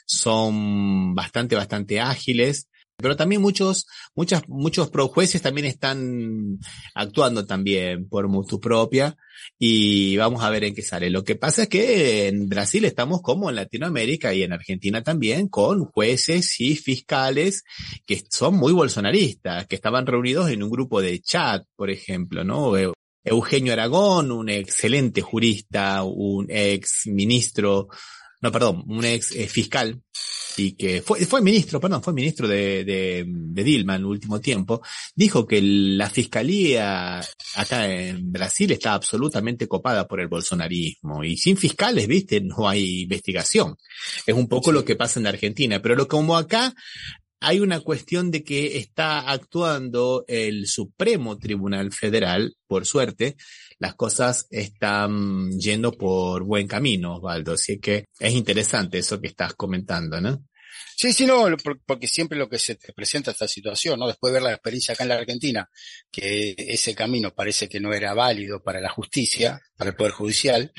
[0.06, 2.68] son bastante, bastante ágiles.
[3.02, 6.60] Pero también muchos, muchas, muchos pro jueces también están
[6.96, 9.18] actuando también por mutu propia
[9.58, 11.10] y vamos a ver en qué sale.
[11.10, 15.48] Lo que pasa es que en Brasil estamos como en Latinoamérica y en Argentina también
[15.48, 17.64] con jueces y fiscales
[18.06, 22.74] que son muy bolsonaristas, que estaban reunidos en un grupo de chat, por ejemplo, ¿no?
[23.24, 27.88] Eugenio Aragón, un excelente jurista, un ex ministro,
[28.42, 30.02] no, perdón, un ex eh, fiscal
[30.58, 34.40] y que fue, fue ministro, perdón, fue ministro de, de, de, Dilma en el último
[34.40, 34.82] tiempo,
[35.16, 37.20] dijo que la fiscalía
[37.56, 43.02] acá en Brasil está absolutamente copada por el bolsonarismo y sin fiscales, viste, no hay
[43.02, 43.76] investigación.
[44.26, 46.74] Es un poco lo que pasa en Argentina, pero lo como acá
[47.44, 53.36] hay una cuestión de que está actuando el Supremo Tribunal Federal, por suerte,
[53.82, 57.54] las cosas están yendo por buen camino, Osvaldo.
[57.54, 60.46] Así que es interesante eso que estás comentando, ¿no?
[60.96, 61.48] Sí, sí, no,
[61.88, 64.06] porque siempre lo que se te presenta esta situación, ¿no?
[64.06, 65.68] Después de ver la experiencia acá en la Argentina,
[66.12, 70.72] que ese camino parece que no era válido para la justicia, para el Poder Judicial,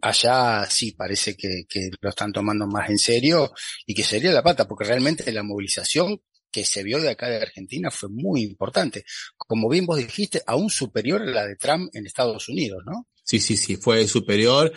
[0.00, 3.52] allá sí parece que, que lo están tomando más en serio
[3.84, 6.18] y que sería la pata, porque realmente la movilización
[6.50, 9.04] que se vio de acá de Argentina fue muy importante.
[9.36, 13.06] Como bien vos dijiste, aún superior a la de Trump en Estados Unidos, ¿no?
[13.22, 14.72] Sí, sí, sí, fue superior.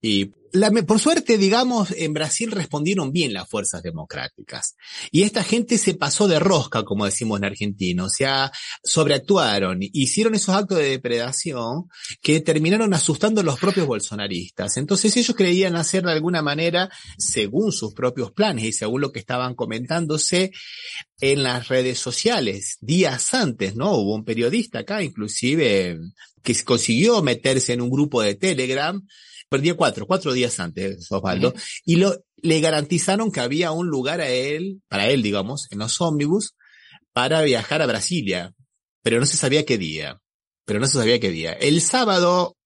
[0.00, 4.76] Y la, por suerte, digamos, en Brasil respondieron bien las fuerzas democráticas.
[5.10, 8.04] Y esta gente se pasó de rosca, como decimos en Argentina.
[8.04, 8.50] O sea,
[8.82, 11.84] sobreactuaron, hicieron esos actos de depredación
[12.22, 14.76] que terminaron asustando a los propios bolsonaristas.
[14.76, 19.18] Entonces ellos creían hacer de alguna manera, según sus propios planes y según lo que
[19.18, 20.52] estaban comentándose
[21.20, 23.96] en las redes sociales, días antes, ¿no?
[23.96, 25.98] Hubo un periodista acá, inclusive,
[26.42, 29.02] que consiguió meterse en un grupo de Telegram
[29.48, 34.28] Perdía cuatro, cuatro días antes, Osvaldo, y lo, le garantizaron que había un lugar a
[34.28, 36.54] él, para él, digamos, en los ómnibus,
[37.12, 38.52] para viajar a Brasilia,
[39.02, 40.20] pero no se sabía qué día,
[40.64, 41.52] pero no se sabía qué día.
[41.52, 42.56] El sábado,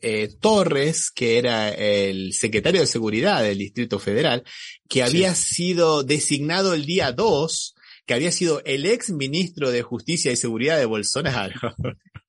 [0.00, 4.42] eh, Torres, que era el secretario de Seguridad del Distrito Federal,
[4.88, 7.74] que había sido designado el día 2,
[8.04, 11.76] que había sido el ex ministro de Justicia y Seguridad de Bolsonaro,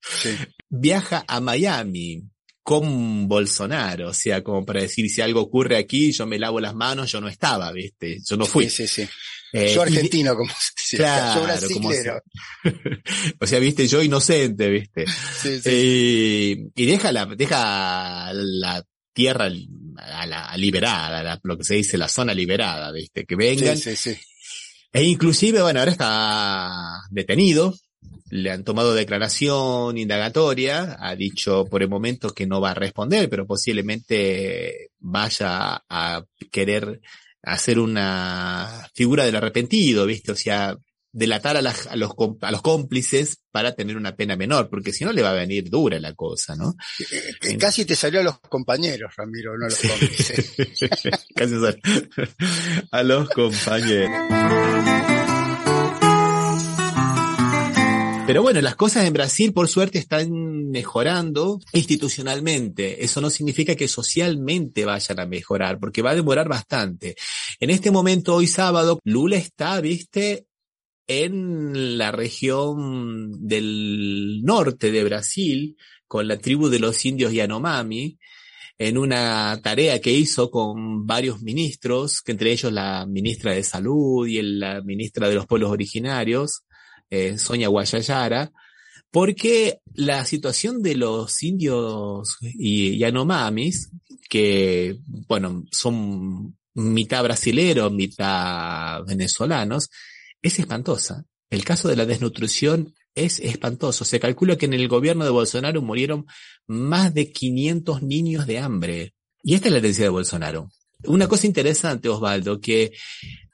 [0.70, 2.22] viaja a Miami
[2.64, 6.74] con Bolsonaro, o sea, como para decir, si algo ocurre aquí, yo me lavo las
[6.74, 8.18] manos, yo no estaba, ¿viste?
[8.26, 8.70] Yo no fui.
[8.70, 9.08] Sí, sí, sí.
[9.52, 11.90] Eh, yo argentino, como se claro, yo como
[13.40, 15.04] o sea, viste, yo inocente, viste.
[15.06, 15.68] Sí, sí.
[15.70, 19.50] Eh, y deja la, deja la tierra
[19.98, 23.76] a la liberada, lo que se dice la zona liberada, viste, que vengan.
[23.76, 24.20] Sí, sí, sí.
[24.90, 27.74] E inclusive, bueno, ahora está detenido,
[28.30, 33.28] le han tomado declaración indagatoria, ha dicho por el momento que no va a responder,
[33.28, 37.00] pero posiblemente vaya a querer
[37.42, 40.32] hacer una figura del arrepentido, ¿viste?
[40.32, 40.76] O sea,
[41.14, 45.22] delatar a, los, a los cómplices para tener una pena menor, porque si no le
[45.22, 46.74] va a venir dura la cosa, ¿no?
[47.58, 50.56] Casi te salió a los compañeros, Ramiro, no a los cómplices.
[51.34, 51.54] Casi
[52.90, 55.13] a los compañeros.
[58.26, 63.04] Pero bueno, las cosas en Brasil, por suerte, están mejorando institucionalmente.
[63.04, 67.16] Eso no significa que socialmente vayan a mejorar, porque va a demorar bastante.
[67.60, 70.46] En este momento, hoy sábado, Lula está, viste,
[71.06, 78.18] en la región del norte de Brasil, con la tribu de los indios Yanomami,
[78.78, 84.26] en una tarea que hizo con varios ministros, que entre ellos la ministra de Salud
[84.26, 86.62] y la ministra de los Pueblos Originarios,
[87.14, 88.52] eh, Sonia Guayayara,
[89.10, 93.90] porque la situación de los indios y Yanomamis,
[94.28, 99.90] que, bueno, son mitad brasileros, mitad venezolanos,
[100.42, 101.24] es espantosa.
[101.50, 104.04] El caso de la desnutrición es espantoso.
[104.04, 106.26] Se calcula que en el gobierno de Bolsonaro murieron
[106.66, 109.14] más de 500 niños de hambre.
[109.42, 110.70] Y esta es la herencia de Bolsonaro.
[111.04, 112.92] Una cosa interesante, Osvaldo, que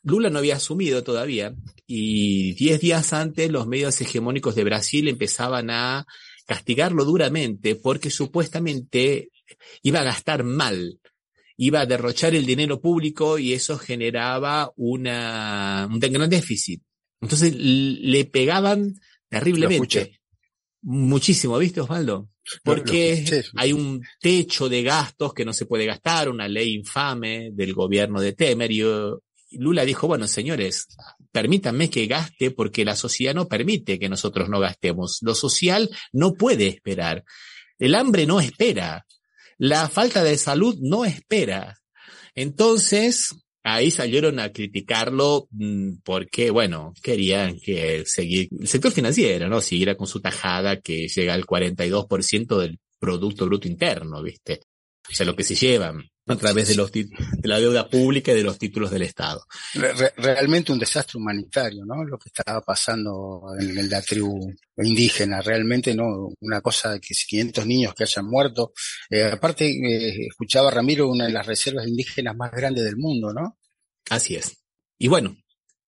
[0.02, 1.54] Lula no había asumido todavía
[1.92, 6.06] y diez días antes los medios hegemónicos de Brasil empezaban a
[6.46, 9.30] castigarlo duramente porque supuestamente
[9.82, 11.00] iba a gastar mal,
[11.56, 16.80] iba a derrochar el dinero público y eso generaba una, un gran déficit.
[17.20, 18.94] Entonces le pegaban
[19.28, 20.20] terriblemente.
[20.82, 22.30] Muchísimo, ¿viste, Osvaldo?
[22.62, 27.74] Porque hay un techo de gastos que no se puede gastar, una ley infame del
[27.74, 28.82] gobierno de Temer y
[29.52, 30.88] Lula dijo, bueno, señores,
[31.32, 35.18] permítanme que gaste porque la sociedad no permite que nosotros no gastemos.
[35.22, 37.24] Lo social no puede esperar.
[37.78, 39.06] El hambre no espera.
[39.58, 41.78] La falta de salud no espera.
[42.34, 49.60] Entonces, ahí salieron a criticarlo mm, porque, bueno, querían que seguir, el sector financiero, ¿no?
[49.60, 54.60] Siguiera con su tajada que llega al 42% del Producto Bruto Interno, ¿viste?
[55.10, 57.08] O sea, lo que se llevan a través de, los, de
[57.42, 59.44] la deuda pública y de los títulos del Estado.
[60.16, 62.04] realmente un desastre humanitario, ¿no?
[62.04, 67.66] Lo que estaba pasando en, la tribu indígena, realmente no una cosa de que 500
[67.66, 68.72] niños que hayan muerto.
[69.08, 73.58] Eh, aparte, eh, escuchaba Ramiro, una de las reservas indígenas más grandes del mundo, ¿no?
[74.08, 74.58] Así es.
[74.98, 75.36] Y bueno,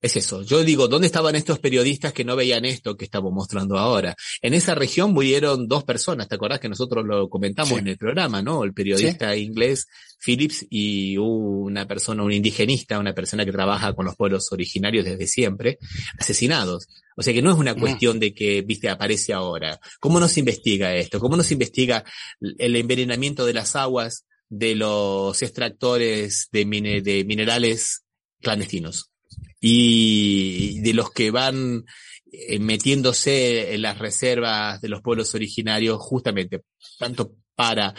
[0.02, 0.42] es eso.
[0.42, 4.16] Yo digo, ¿dónde estaban estos periodistas que no veían esto que estamos mostrando ahora?
[4.42, 8.42] En esa región murieron dos personas, ¿te acordás que nosotros lo comentamos en el programa,
[8.42, 8.64] no?
[8.64, 9.86] El periodista inglés
[10.18, 15.28] Phillips y una persona, un indigenista, una persona que trabaja con los pueblos originarios desde
[15.28, 15.78] siempre,
[16.18, 16.88] asesinados.
[17.16, 19.78] O sea que no es una cuestión de que, viste, aparece ahora.
[20.00, 21.20] ¿Cómo no se investiga esto?
[21.20, 22.04] ¿Cómo no se investiga
[22.40, 26.64] el envenenamiento de las aguas de los extractores de,
[27.04, 28.02] de minerales
[28.40, 29.11] clandestinos?
[29.64, 31.84] Y de los que van
[32.32, 36.62] eh, metiéndose en las reservas de los pueblos originarios justamente
[36.98, 37.94] tanto para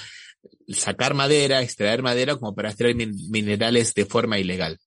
[0.68, 4.78] sacar madera, extraer madera, como para extraer minerales de forma ilegal.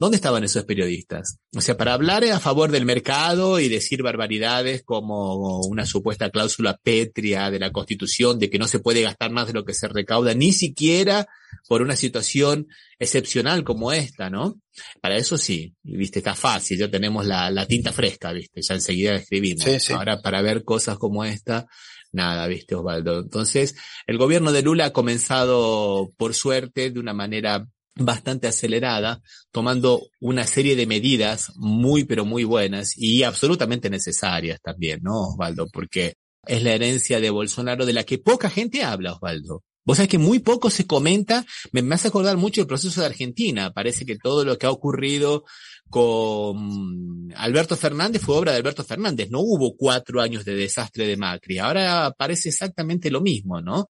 [0.00, 1.36] ¿Dónde estaban esos periodistas?
[1.54, 6.78] O sea, para hablar a favor del mercado y decir barbaridades como una supuesta cláusula
[6.82, 9.88] pétrea de la Constitución de que no se puede gastar más de lo que se
[9.88, 11.28] recauda, ni siquiera
[11.68, 12.66] por una situación
[12.98, 14.58] excepcional como esta, ¿no?
[15.02, 19.90] Para eso sí, viste, está fácil, ya tenemos la, tinta fresca, viste, ya enseguida escribimos.
[19.90, 21.66] Ahora, para ver cosas como esta,
[22.10, 23.18] nada, viste, Osvaldo.
[23.20, 30.02] Entonces, el gobierno de Lula ha comenzado, por suerte, de una manera bastante acelerada, tomando
[30.20, 35.66] una serie de medidas muy, pero muy buenas y absolutamente necesarias también, ¿no, Osvaldo?
[35.72, 36.14] Porque
[36.46, 39.62] es la herencia de Bolsonaro de la que poca gente habla, Osvaldo.
[39.84, 43.06] Vos sabés que muy poco se comenta, me, me hace acordar mucho el proceso de
[43.06, 43.72] Argentina.
[43.72, 45.44] Parece que todo lo que ha ocurrido
[45.88, 49.30] con Alberto Fernández fue obra de Alberto Fernández.
[49.30, 51.58] No hubo cuatro años de desastre de Macri.
[51.58, 53.90] Ahora parece exactamente lo mismo, ¿no?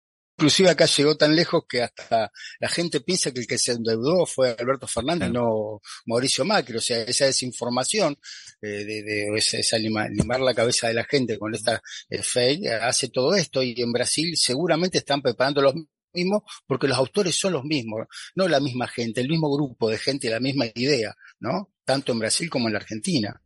[0.40, 4.24] Inclusive acá llegó tan lejos que hasta la gente piensa que el que se endeudó
[4.24, 6.79] fue Alberto Fernández, no Mauricio Macri.
[6.79, 8.16] O sea, esa desinformación
[8.62, 13.11] eh, de, de esa, limar, la cabeza de la gente con esta eh, fake hace
[13.11, 15.74] todo esto y en Brasil seguramente están preparando los
[16.14, 19.98] mismos porque los autores son los mismos, no la misma gente, el mismo grupo de
[19.98, 21.70] gente, la misma idea, ¿no?
[21.85, 23.42] Tanto en Brasil como en la Argentina.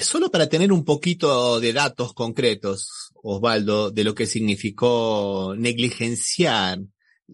[0.00, 6.80] Solo para tener un poquito de datos concretos, Osvaldo, de lo que significó negligenciar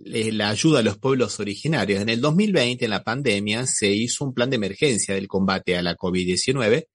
[0.05, 2.01] eh, la ayuda a los pueblos originarios.
[2.01, 5.83] En el 2020, en la pandemia, se hizo un plan de emergencia del combate a
[5.83, 6.87] la COVID-19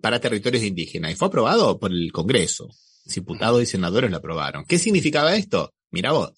[0.00, 2.68] para territorios indígenas y fue aprobado por el Congreso.
[3.06, 4.64] Diputados y senadores lo aprobaron.
[4.64, 5.72] ¿Qué significaba esto?
[5.90, 6.32] Mira vos,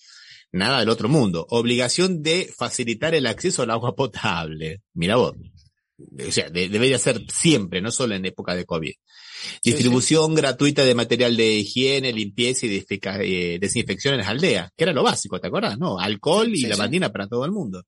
[0.52, 1.46] nada del otro mundo.
[1.50, 4.82] Obligación de facilitar el acceso al agua potable.
[4.94, 5.34] Mira vos
[5.98, 8.92] o sea, debería ser siempre, no solo en época de COVID.
[9.62, 14.92] Distribución gratuita de material de higiene, limpieza y eh, desinfección en las aldeas, que era
[14.92, 15.78] lo básico, ¿te acuerdas?
[15.78, 17.84] No, alcohol y lavandina para todo el mundo.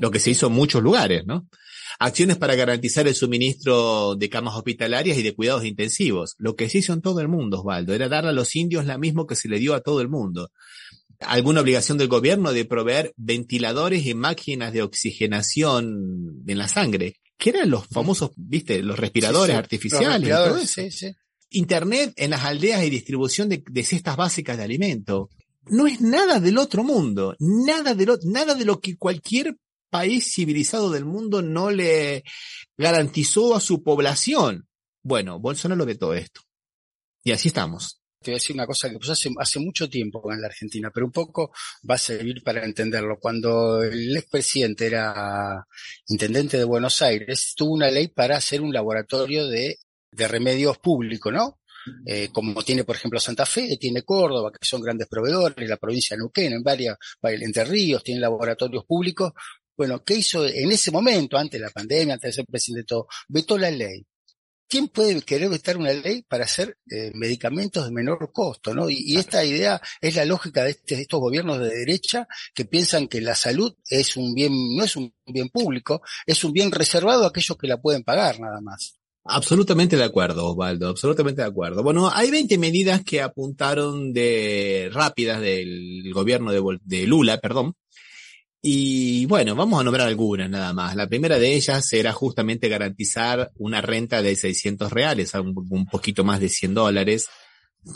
[0.00, 1.48] Lo que se hizo en muchos lugares, ¿no?
[1.98, 6.34] Acciones para garantizar el suministro de camas hospitalarias y de cuidados intensivos.
[6.38, 8.98] Lo que se hizo en todo el mundo, Osvaldo, era darle a los indios la
[8.98, 10.50] misma que se le dio a todo el mundo
[11.26, 17.50] alguna obligación del gobierno de proveer ventiladores y máquinas de oxigenación en la sangre, que
[17.50, 20.76] eran los famosos, viste, los respiradores artificiales
[21.50, 25.28] Internet en las aldeas y distribución de, cestas básicas de alimento.
[25.66, 29.56] No es nada del otro mundo, nada de lo, nada de lo que cualquier
[29.90, 32.22] país civilizado del mundo no le
[32.78, 34.68] garantizó a su población.
[35.02, 36.42] Bueno, Bolsonaro lo ve todo esto.
[37.24, 40.22] Y así estamos te voy a decir una cosa que pasó hace, hace mucho tiempo
[40.32, 41.52] en la Argentina, pero un poco
[41.88, 43.18] va a servir para entenderlo.
[43.20, 45.66] Cuando el expresidente era
[46.08, 49.76] intendente de Buenos Aires, tuvo una ley para hacer un laboratorio de,
[50.10, 51.58] de remedios públicos, ¿no?
[52.06, 56.16] Eh, como tiene, por ejemplo, Santa Fe, tiene Córdoba, que son grandes proveedores, la provincia
[56.16, 59.32] de Neuquén, en varias, Entre Ríos, tiene laboratorios públicos
[59.76, 63.06] Bueno, ¿qué hizo en ese momento, antes de la pandemia, antes de ser presidente todo?
[63.28, 64.04] Vetó la ley.
[64.72, 68.74] ¿Quién puede querer vetar una ley para hacer eh, medicamentos de menor costo?
[68.74, 68.88] ¿no?
[68.88, 73.06] Y, esta idea es la lógica de, este, de, estos gobiernos de derecha que piensan
[73.06, 77.24] que la salud es un bien, no es un bien público, es un bien reservado
[77.24, 78.98] a aquellos que la pueden pagar nada más.
[79.24, 81.82] Absolutamente de acuerdo, Osvaldo, absolutamente de acuerdo.
[81.82, 87.76] Bueno, hay 20 medidas que apuntaron de rápidas del gobierno de, de Lula, perdón,
[88.64, 90.94] y bueno, vamos a nombrar algunas nada más.
[90.94, 96.38] La primera de ellas era justamente garantizar una renta de 600 reales, un, poquito más
[96.38, 97.28] de 100 dólares,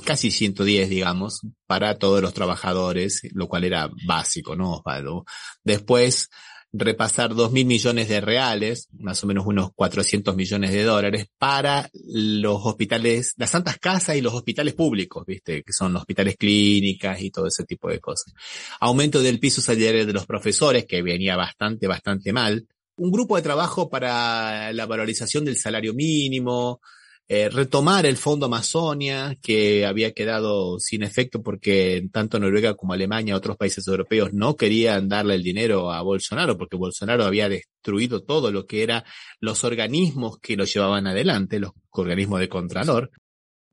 [0.05, 5.25] casi 110, digamos, para todos los trabajadores, lo cual era básico, ¿no, Osvaldo?
[5.62, 6.31] Después,
[6.79, 11.89] repasar dos mil millones de reales, más o menos unos 400 millones de dólares, para
[11.93, 15.62] los hospitales, las santas casas y los hospitales públicos, ¿viste?
[15.62, 18.33] Que son hospitales clínicas y todo ese tipo de cosas.
[18.81, 22.66] Aumento del piso salarial de los profesores, que venía bastante, bastante mal.
[22.97, 26.81] Un grupo de trabajo para la valorización del salario mínimo,
[27.29, 33.37] eh, retomar el Fondo Amazonia, que había quedado sin efecto porque tanto Noruega como Alemania,
[33.37, 38.53] otros países europeos, no querían darle el dinero a Bolsonaro, porque Bolsonaro había destruido todo
[38.53, 39.03] lo que eran
[39.41, 43.11] los organismos que lo llevaban adelante, los organismos de Contralor.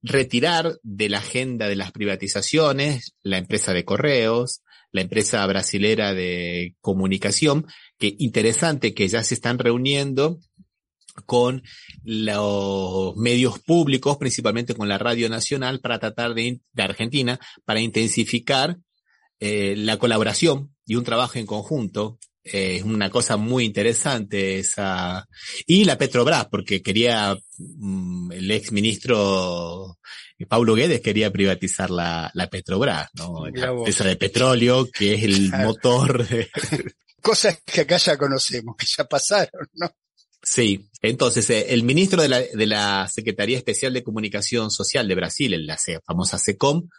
[0.01, 6.76] Retirar de la agenda de las privatizaciones la empresa de correos, la empresa brasilera de
[6.82, 10.39] comunicación, que interesante que ya se están reuniendo
[11.26, 11.64] con
[12.03, 18.78] los medios públicos, principalmente con la Radio Nacional, para tratar de, de Argentina, para intensificar
[19.39, 22.20] eh, la colaboración y un trabajo en conjunto.
[22.43, 25.28] Es eh, una cosa muy interesante esa.
[25.66, 29.97] Y la Petrobras, porque quería, mm, el ex ministro
[30.47, 33.45] Paulo Guedes quería privatizar la, la Petrobras, ¿no?
[33.86, 36.26] Esa de petróleo, que es el motor.
[37.22, 39.89] Cosas que acá ya conocemos, que ya pasaron, ¿no?
[40.54, 45.16] Sí, entonces eh, el ministro de la, de la, Secretaría Especial de Comunicación Social de
[45.16, 46.89] Brasil, en la famosa SECOM,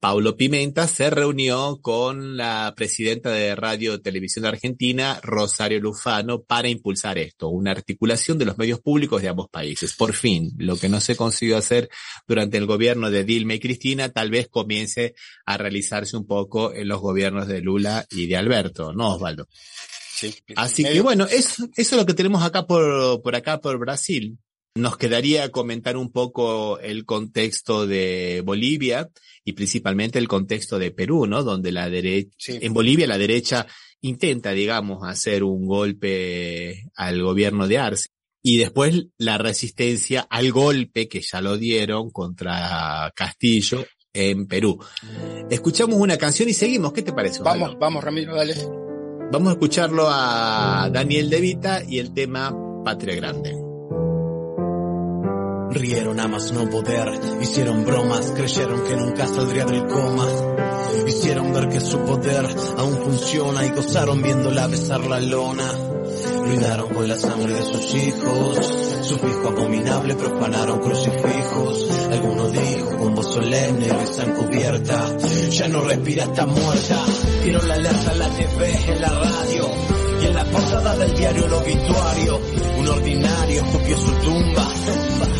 [0.00, 6.68] Paulo Pimenta, se reunió con la presidenta de Radio Televisión de Argentina, Rosario Lufano, para
[6.68, 9.94] impulsar esto, una articulación de los medios públicos de ambos países.
[9.94, 11.88] Por fin, lo que no se consiguió hacer
[12.26, 16.88] durante el gobierno de Dilma y Cristina, tal vez comience a realizarse un poco en
[16.88, 19.46] los gobiernos de Lula y de Alberto, ¿no, Osvaldo?
[20.56, 24.38] Así que bueno, eso, es lo que tenemos acá por, por acá por Brasil.
[24.76, 29.08] Nos quedaría comentar un poco el contexto de Bolivia
[29.42, 31.42] y principalmente el contexto de Perú, ¿no?
[31.42, 33.66] Donde la derecha, en Bolivia la derecha
[34.02, 38.08] intenta, digamos, hacer un golpe al gobierno de Arce.
[38.42, 44.78] Y después la resistencia al golpe que ya lo dieron contra Castillo en Perú.
[45.50, 46.92] Escuchamos una canción y seguimos.
[46.92, 47.42] ¿Qué te parece?
[47.42, 48.85] Vamos, vamos, Ramiro, dale.
[49.32, 52.54] Vamos a escucharlo a Daniel De Vita y el tema
[52.84, 53.65] Patria Grande.
[55.70, 57.08] Rieron a más no poder,
[57.40, 60.26] hicieron bromas, creyeron que nunca saldría del coma.
[61.06, 62.46] Hicieron ver que su poder
[62.78, 65.70] aún funciona y gozaron viéndola besar la lona.
[66.44, 68.56] Ruidaron con la sangre de sus hijos,
[69.02, 71.90] su fijo abominable profanaron crucifijos.
[72.10, 75.16] Alguno dijo con voz solemne, risa encubierta,
[75.50, 77.04] ya no respira, está muerta.
[77.42, 81.46] Dieron la alerta en la TV, en la radio y en la portada del diario
[81.46, 82.40] El Obituario.
[82.78, 84.68] Un ordinario escupió su tumba,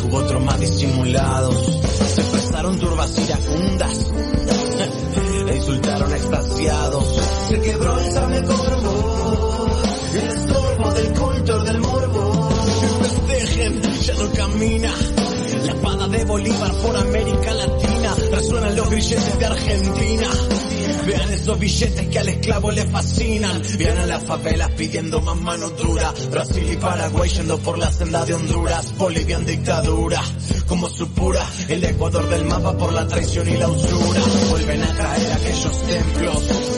[0.05, 1.81] hubo otros más disimulados.
[2.14, 4.07] Se expresaron turbas iracundas
[5.49, 7.20] e insultaron extasiados.
[7.49, 9.66] Se quebró el sable corvo,
[10.14, 12.51] el estorbo del culto del morbo.
[13.03, 14.93] Festejen, ya no camina.
[16.27, 18.14] Bolívar por América Latina.
[18.33, 20.29] Resuenan los grilletes de Argentina.
[21.07, 23.62] Vean esos billetes que al esclavo le fascinan.
[23.79, 26.12] Vean a las favelas pidiendo más mano dura.
[26.31, 28.97] Brasil y Paraguay yendo por la senda de Honduras.
[28.97, 30.20] Bolivia en dictadura.
[30.66, 34.20] Como su pura, el Ecuador del mapa por la traición y la usura.
[34.51, 36.76] Vuelven a caer aquellos templos.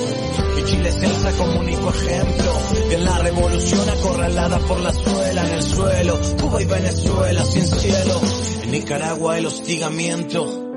[0.68, 2.52] Chile se alza como único ejemplo.
[2.90, 6.20] En la revolución acorralada por la suela en el suelo.
[6.42, 8.20] Cuba y Venezuela sin cielo.
[8.64, 10.67] En Nicaragua el hostigamiento.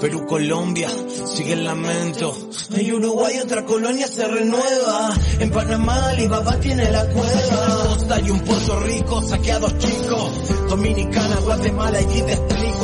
[0.00, 0.88] Perú, Colombia,
[1.26, 2.36] sigue el lamento.
[2.74, 5.14] En Uruguay otra colonia se renueva.
[5.40, 7.84] En Panamá Alibaba tiene la cueva.
[7.88, 10.30] Costa y un Puerto Rico, saqueados chicos.
[10.68, 12.36] Dominicana, Guatemala, y te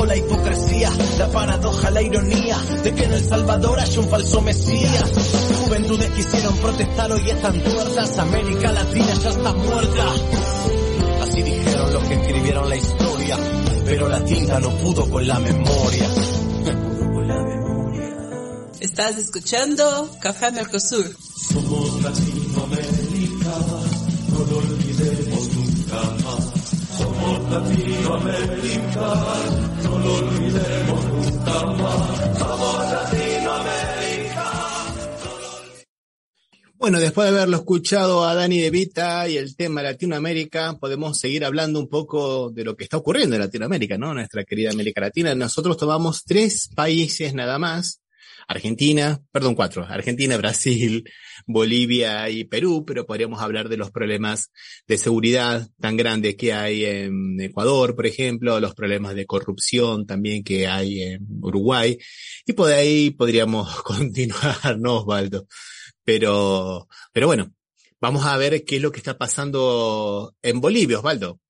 [0.06, 5.10] la hipocresía, la paradoja, la ironía de que en El Salvador hay un falso mesías.
[5.64, 8.18] Juventudes quisieron protestar, hoy están tuertas.
[8.18, 10.06] América Latina ya está muerta.
[11.22, 13.38] Así dijeron los que escribieron la historia,
[13.84, 16.08] pero la tinta no pudo con la memoria.
[18.82, 21.06] Estás escuchando Café Mercosur.
[21.06, 23.52] Somos Latinoamérica,
[26.98, 29.06] Somos Latinoamérica,
[29.84, 32.38] no lo olvidemos nunca más.
[32.40, 34.50] Somos Latinoamérica.
[36.74, 41.44] Bueno, después de haberlo escuchado a Dani De Vita y el tema Latinoamérica, podemos seguir
[41.44, 44.12] hablando un poco de lo que está ocurriendo en Latinoamérica, ¿no?
[44.12, 45.36] Nuestra querida América Latina.
[45.36, 48.01] Nosotros tomamos tres países nada más
[48.52, 51.04] Argentina, perdón, cuatro, Argentina, Brasil,
[51.46, 54.50] Bolivia y Perú, pero podríamos hablar de los problemas
[54.86, 60.44] de seguridad tan grandes que hay en Ecuador, por ejemplo, los problemas de corrupción también
[60.44, 61.98] que hay en Uruguay,
[62.46, 65.46] y por ahí podríamos continuar, ¿no, Osvaldo?
[66.04, 67.52] Pero, pero bueno,
[68.00, 71.40] vamos a ver qué es lo que está pasando en Bolivia, Osvaldo.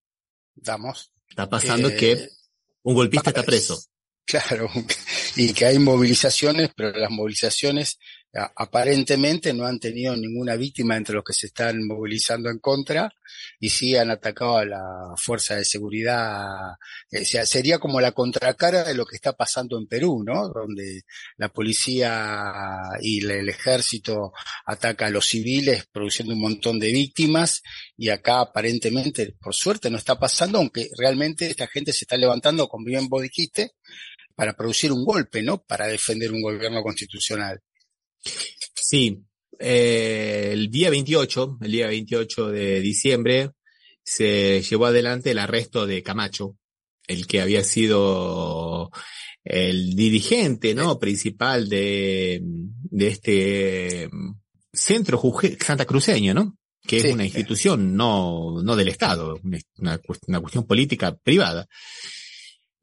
[0.54, 1.12] Damos.
[1.28, 2.28] Está pasando que eh,
[2.82, 3.82] un golpista está preso.
[4.24, 4.70] Claro,
[5.36, 7.98] y que hay movilizaciones, pero las movilizaciones
[8.34, 13.12] aparentemente no han tenido ninguna víctima entre los que se están movilizando en contra
[13.60, 16.46] y sí han atacado a la fuerza de seguridad.
[17.12, 20.48] O sea, sería como la contracara de lo que está pasando en Perú, ¿no?
[20.48, 21.02] Donde
[21.36, 22.52] la policía
[23.02, 24.32] y el ejército
[24.64, 27.62] ataca a los civiles produciendo un montón de víctimas
[27.98, 32.66] y acá aparentemente, por suerte, no está pasando, aunque realmente esta gente se está levantando,
[32.68, 33.72] como bien vos dijiste,
[34.34, 35.62] para producir un golpe, ¿no?
[35.62, 37.60] Para defender un gobierno constitucional.
[38.74, 39.22] Sí,
[39.58, 43.50] eh, el día 28, el día 28 de diciembre,
[44.04, 46.56] se llevó adelante el arresto de Camacho,
[47.06, 48.90] el que había sido
[49.44, 50.98] el dirigente, ¿no?
[50.98, 54.10] Principal de, de este
[54.72, 55.20] centro
[55.60, 56.56] Santa Cruceño, ¿no?
[56.84, 61.68] Que es una institución no, no del Estado, una, una cuestión política privada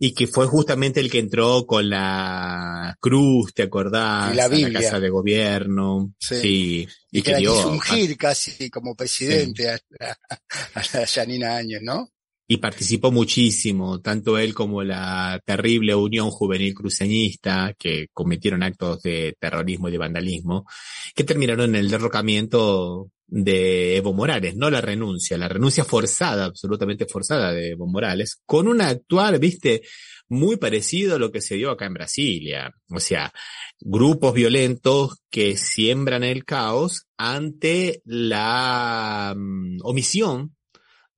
[0.01, 4.33] y que fue justamente el que entró con la cruz, ¿te acordás?
[4.33, 6.13] Y la, la casa de gobierno.
[6.17, 6.87] Sí.
[7.11, 7.67] Y, que, dio.
[7.67, 12.09] ungir casi como presidente a, a, a Janina Áñez, ¿no?
[12.51, 19.37] Y participó muchísimo, tanto él como la terrible Unión Juvenil Cruceñista, que cometieron actos de
[19.39, 20.65] terrorismo y de vandalismo,
[21.13, 27.05] que terminaron en el derrocamiento de Evo Morales, no la renuncia, la renuncia forzada, absolutamente
[27.05, 29.83] forzada de Evo Morales, con un actual, viste,
[30.27, 32.73] muy parecido a lo que se dio acá en Brasilia.
[32.89, 33.31] O sea,
[33.79, 40.55] grupos violentos que siembran el caos ante la mm, omisión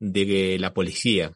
[0.01, 1.31] de la policía.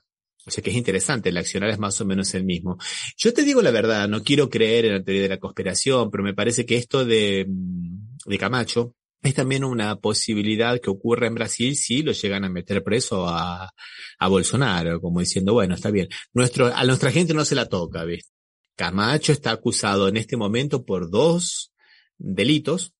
[0.47, 2.77] O sea que es interesante, el accionar es más o menos el mismo.
[3.17, 6.23] Yo te digo la verdad, no quiero creer en la teoría de la conspiración, pero
[6.23, 11.35] me parece que esto de, mm, de Camacho es también una posibilidad que ocurra en
[11.35, 13.71] Brasil si lo llegan a meter preso a,
[14.19, 16.09] a Bolsonaro, como diciendo, bueno, está bien.
[16.33, 18.31] Nuestro, a nuestra gente no se la toca, ¿ves?
[18.75, 21.71] Camacho está acusado en este momento por dos
[22.17, 22.93] delitos.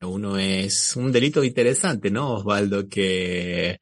[0.00, 2.88] Uno es un delito interesante, ¿no, Osvaldo?
[2.88, 3.78] Que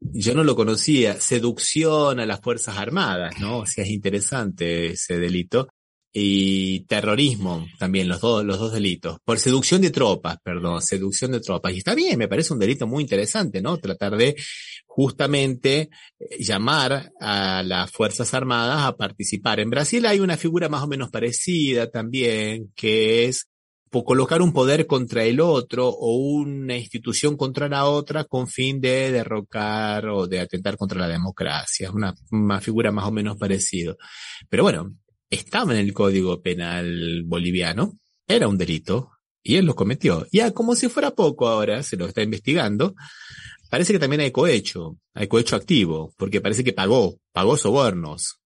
[0.00, 3.58] yo no lo conocía, seducción a las Fuerzas Armadas, ¿no?
[3.60, 5.68] O sea, es interesante ese delito.
[6.10, 9.18] Y terrorismo, también los dos, los dos delitos.
[9.24, 11.74] Por seducción de tropas, perdón, seducción de tropas.
[11.74, 13.76] Y está bien, me parece un delito muy interesante, ¿no?
[13.76, 14.34] Tratar de
[14.86, 19.60] justamente eh, llamar a las Fuerzas Armadas a participar.
[19.60, 23.46] En Brasil hay una figura más o menos parecida también, que es
[23.90, 29.10] colocar un poder contra el otro o una institución contra la otra con fin de
[29.10, 31.88] derrocar o de atentar contra la democracia.
[31.88, 33.94] Es una, una figura más o menos parecida.
[34.48, 34.94] Pero bueno,
[35.30, 37.94] estaba en el Código Penal boliviano,
[38.26, 39.10] era un delito
[39.42, 40.26] y él lo cometió.
[40.32, 42.94] Ya como si fuera poco ahora, se lo está investigando.
[43.70, 48.38] Parece que también hay cohecho, hay cohecho activo, porque parece que pagó, pagó sobornos.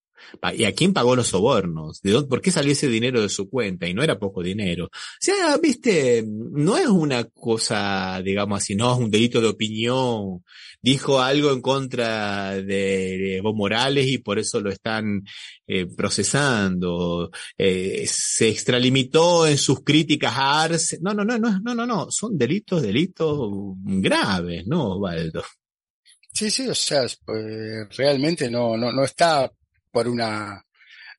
[0.56, 2.00] ¿Y a quién pagó los sobornos?
[2.02, 3.86] ¿De dónde, ¿Por qué salió ese dinero de su cuenta?
[3.86, 4.86] Y no era poco dinero.
[4.86, 10.44] O sea, viste, no es una cosa, digamos así, no es un delito de opinión.
[10.80, 15.22] Dijo algo en contra de Evo Morales y por eso lo están
[15.66, 17.30] eh, procesando.
[17.56, 20.98] Eh, se extralimitó en sus críticas a Arce.
[21.00, 22.10] No, no, no, no, no, no, no.
[22.10, 23.48] Son delitos, delitos
[23.84, 25.42] graves, ¿no, Valdo?
[26.32, 29.50] Sí, sí, o sea, pues, realmente no, no, no está
[29.92, 30.64] por una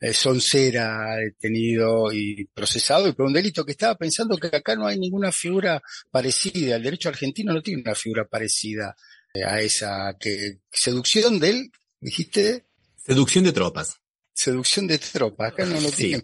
[0.02, 4.88] eh, soncera detenido y procesado y por un delito que estaba pensando que acá no
[4.88, 6.76] hay ninguna figura parecida.
[6.76, 8.96] El derecho argentino no tiene una figura parecida
[9.34, 11.72] eh, a esa que seducción de él,
[12.02, 12.66] dijiste.
[12.98, 14.03] Seducción de tropas
[14.34, 15.52] seducción de tropas.
[15.52, 16.24] Acá no, lo tiene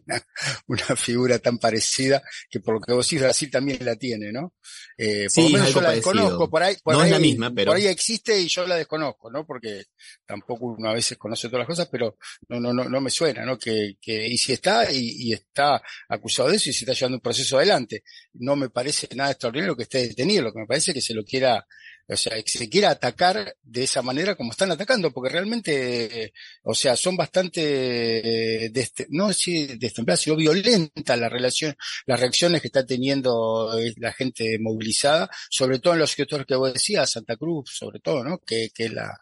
[0.68, 4.56] una, figura tan parecida que por lo que vos decís Brasil también la tiene, ¿no?
[4.98, 7.72] Eh, por lo menos yo la desconozco, por ahí, por ahí, la misma, pero...
[7.72, 9.46] por ahí existe y yo la desconozco, ¿no?
[9.46, 9.86] Porque
[10.26, 13.46] tampoco uno a veces conoce todas las cosas, pero no, no, no, no me suena,
[13.46, 13.58] ¿no?
[13.58, 17.18] Que, que, y si está, y, y está acusado de eso y se está llevando
[17.18, 18.04] un proceso adelante.
[18.34, 21.14] No me parece nada extraordinario que esté detenido, lo que me parece es que se
[21.14, 21.66] lo quiera
[22.10, 26.34] o sea, se quiera atacar de esa manera como están atacando, porque realmente,
[26.64, 28.72] o sea, son bastante, eh,
[29.10, 31.76] no si destempladas, sino violentas la relación,
[32.08, 36.56] las reacciones que está teniendo eh, la gente movilizada, sobre todo en los sectores que
[36.56, 38.40] vos decías, Santa Cruz, sobre todo, ¿no?
[38.40, 39.16] Que, que la,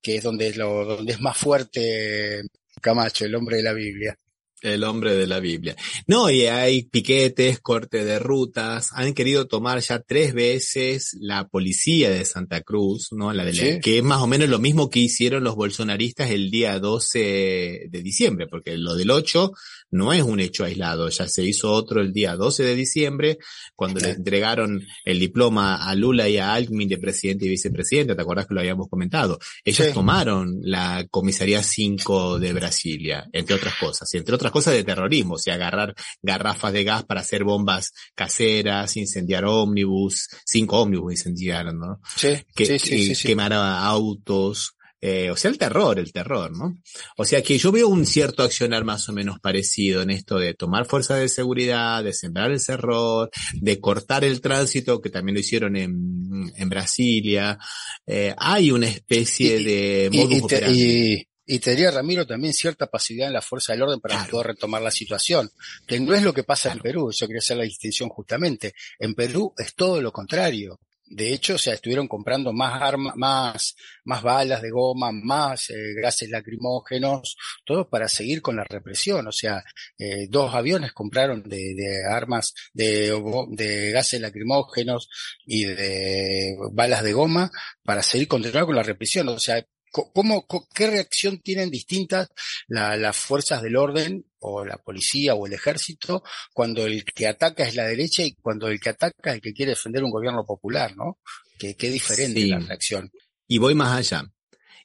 [0.00, 2.42] que es donde es lo, donde es más fuerte
[2.80, 4.16] Camacho, el hombre de la Biblia.
[4.64, 5.76] El hombre de la Biblia.
[6.06, 8.90] No, y hay piquetes, corte de rutas.
[8.92, 13.32] Han querido tomar ya tres veces la policía de Santa Cruz, ¿no?
[13.32, 16.50] La de la, que es más o menos lo mismo que hicieron los bolsonaristas el
[16.50, 19.52] día 12 de diciembre, porque lo del 8
[19.90, 23.38] no es un hecho aislado, ya se hizo otro el día 12 de diciembre,
[23.76, 28.22] cuando le entregaron el diploma a Lula y a Alckmin de presidente y vicepresidente, ¿te
[28.22, 29.38] acuerdas que lo habíamos comentado?
[29.64, 34.84] Ellos tomaron la comisaría 5 de Brasilia, entre otras cosas, y entre otras cosas de
[34.84, 41.14] terrorismo, o sea, agarrar garrafas de gas para hacer bombas caseras, incendiar ómnibus, cinco ómnibus
[41.14, 42.00] incendiaron, ¿no?
[42.16, 46.78] Sí, que, sí, sí, quemar autos, eh, o sea, el terror, el terror, ¿no?
[47.16, 50.54] O sea que yo veo un cierto accionar más o menos parecido en esto de
[50.54, 55.40] tomar fuerzas de seguridad, de sembrar el terror, de cortar el tránsito, que también lo
[55.40, 57.58] hicieron en, en Brasilia.
[58.06, 63.34] Eh, hay una especie de modus y, y, te diría, Ramiro, también cierta pasividad en
[63.34, 65.50] la fuerza del orden para poder retomar la situación,
[65.86, 68.74] que no es lo que pasa en Perú, yo quería hacer la distinción justamente.
[68.98, 73.76] En Perú es todo lo contrario de hecho, o sea, estuvieron comprando más armas, más,
[74.04, 79.26] más balas de goma, más eh, gases lacrimógenos, todo para seguir con la represión.
[79.26, 79.62] O sea,
[79.98, 83.12] eh, dos aviones compraron de, de armas de,
[83.50, 85.08] de gases lacrimógenos
[85.46, 87.50] y de balas de goma
[87.84, 89.28] para seguir continuando con la represión.
[89.28, 89.64] O sea,
[89.94, 92.28] ¿Cómo, ¿Qué reacción tienen distintas
[92.66, 97.76] las fuerzas del orden o la policía o el ejército cuando el que ataca es
[97.76, 100.96] la derecha y cuando el que ataca es el que quiere defender un gobierno popular,
[100.96, 101.18] ¿no?
[101.56, 103.08] Qué diferente la reacción.
[103.46, 104.28] Y voy más allá.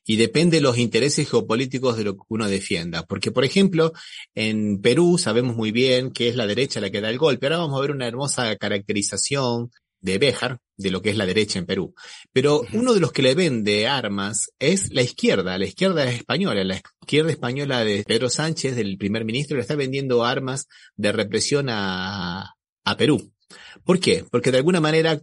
[0.06, 3.04] Y depende de los intereses geopolíticos de lo que uno defienda.
[3.04, 3.94] Porque, por ejemplo,
[4.36, 7.48] en Perú sabemos muy bien que es la derecha la que da el golpe.
[7.48, 9.72] Ahora vamos a ver una hermosa caracterización
[10.02, 11.94] de Béjar, de lo que es la derecha en Perú.
[12.32, 16.82] Pero uno de los que le vende armas es la izquierda, la izquierda española, la
[17.02, 22.56] izquierda española de Pedro Sánchez, del primer ministro, le está vendiendo armas de represión a,
[22.86, 23.32] a Perú.
[23.84, 24.26] ¿Por qué?
[24.30, 25.22] Porque de alguna manera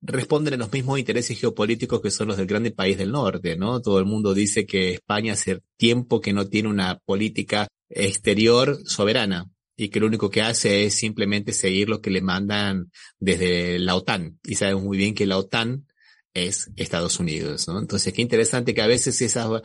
[0.00, 3.80] responden a los mismos intereses geopolíticos que son los del grande país del norte, ¿no?
[3.80, 9.50] Todo el mundo dice que España hace tiempo que no tiene una política exterior soberana
[9.80, 13.94] y que lo único que hace es simplemente seguir lo que le mandan desde la
[13.94, 14.40] OTAN.
[14.42, 15.86] Y sabemos muy bien que la OTAN
[16.34, 17.78] es Estados Unidos, ¿no?
[17.78, 19.62] Entonces, qué interesante que a veces esas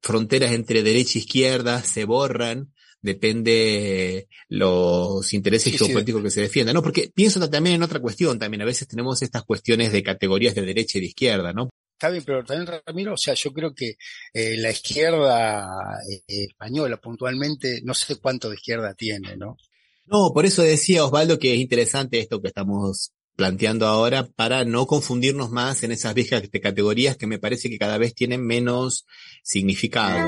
[0.00, 6.82] fronteras entre derecha e izquierda se borran, depende los intereses geopolíticos que se defiendan, ¿no?
[6.82, 10.62] Porque pienso también en otra cuestión, también a veces tenemos estas cuestiones de categorías de
[10.62, 11.70] derecha y de izquierda, ¿no?
[12.02, 13.94] Está pero también Ramiro, o sea, yo creo que
[14.34, 15.64] eh, la izquierda
[16.10, 19.56] eh, española puntualmente, no sé cuánto de izquierda tiene, ¿no?
[20.06, 24.86] No, por eso decía Osvaldo que es interesante esto que estamos planteando ahora para no
[24.86, 29.06] confundirnos más en esas viejas categorías que me parece que cada vez tienen menos
[29.44, 30.18] significado.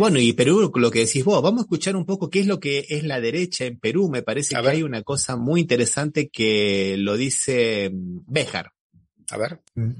[0.00, 2.58] Bueno, y Perú, lo que decís vos, vamos a escuchar un poco qué es lo
[2.58, 4.08] que es la derecha en Perú.
[4.08, 8.72] Me parece que hay una cosa muy interesante que lo dice mm, Béjar.
[9.30, 9.60] A ver.
[9.74, 9.90] Mm.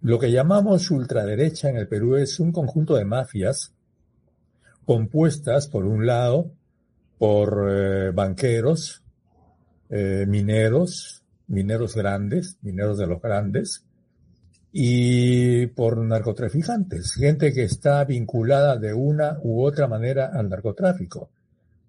[0.00, 3.74] Lo que llamamos ultraderecha en el Perú es un conjunto de mafias
[4.86, 6.50] compuestas, por un lado,
[7.18, 9.02] por eh, banqueros,
[9.90, 13.84] eh, mineros, mineros grandes, mineros de los grandes,
[14.72, 21.30] y por narcotraficantes, gente que está vinculada de una u otra manera al narcotráfico.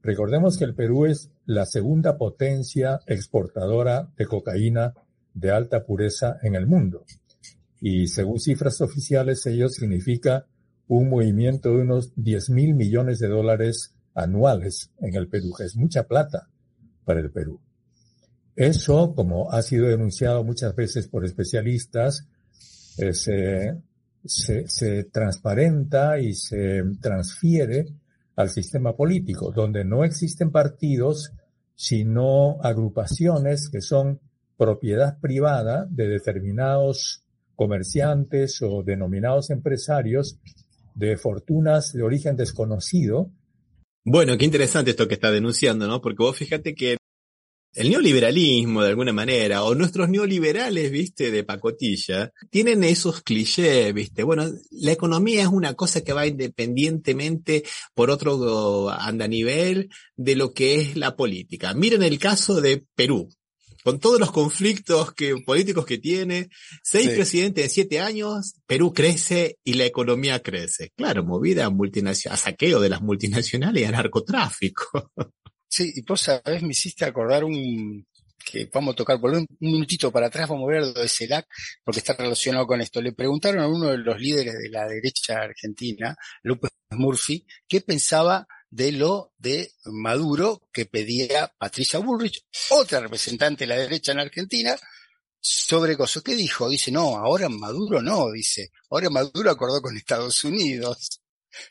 [0.01, 4.93] Recordemos que el Perú es la segunda potencia exportadora de cocaína
[5.33, 7.05] de alta pureza en el mundo.
[7.79, 10.47] Y según cifras oficiales, ello significa
[10.87, 15.75] un movimiento de unos 10 mil millones de dólares anuales en el Perú, que es
[15.75, 16.49] mucha plata
[17.05, 17.59] para el Perú.
[18.55, 22.27] Eso, como ha sido denunciado muchas veces por especialistas,
[22.97, 23.81] eh, se,
[24.23, 27.85] se, se transparenta y se transfiere
[28.35, 31.31] al sistema político, donde no existen partidos,
[31.75, 34.19] sino agrupaciones que son
[34.57, 37.23] propiedad privada de determinados
[37.55, 40.39] comerciantes o denominados empresarios
[40.95, 43.31] de fortunas de origen desconocido.
[44.03, 46.01] Bueno, qué interesante esto que está denunciando, ¿no?
[46.01, 46.97] Porque vos fíjate que
[47.73, 54.23] el neoliberalismo, de alguna manera, o nuestros neoliberales, viste, de pacotilla, tienen esos clichés, viste.
[54.23, 57.63] Bueno, la economía es una cosa que va independientemente
[57.93, 61.73] por otro andanivel de lo que es la política.
[61.73, 63.29] Miren el caso de Perú.
[63.83, 66.49] con todos los conflictos que, políticos que tiene,
[66.83, 67.15] seis Sí.
[67.15, 70.91] presidentes en siete años, Perú crece y la economía crece.
[70.95, 75.11] Claro, movida a, multinacional, a saqueo de las multinacionales y a narcotráfico.
[75.71, 78.05] Sí, y vos sabés, me hiciste acordar un,
[78.43, 81.47] que vamos a tocar, volver un minutito para atrás, vamos a ver lo de CELAC,
[81.83, 83.01] porque está relacionado con esto.
[83.01, 86.13] Le preguntaron a uno de los líderes de la derecha argentina,
[86.43, 93.69] López Murphy, qué pensaba de lo de Maduro que pedía Patricia Bullrich, otra representante de
[93.69, 94.75] la derecha en Argentina,
[95.39, 96.21] sobre cosas.
[96.21, 96.67] ¿Qué dijo?
[96.67, 101.20] Dice, no, ahora Maduro no, dice, ahora Maduro acordó con Estados Unidos.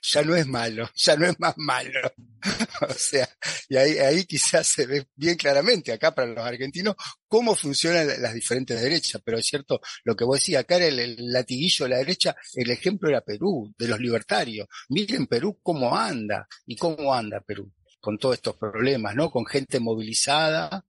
[0.03, 2.01] Ya no es malo, ya no es más malo.
[2.89, 3.29] o sea,
[3.69, 6.95] y ahí, ahí quizás se ve bien claramente acá para los argentinos
[7.29, 9.21] cómo funcionan la- las diferentes derechas.
[9.25, 12.35] Pero es cierto, lo que vos decías, acá era el, el latiguillo de la derecha,
[12.55, 14.67] el ejemplo era Perú, de los libertarios.
[14.89, 17.71] Miren Perú cómo anda y cómo anda Perú
[18.01, 19.31] con todos estos problemas, ¿no?
[19.31, 20.85] Con gente movilizada,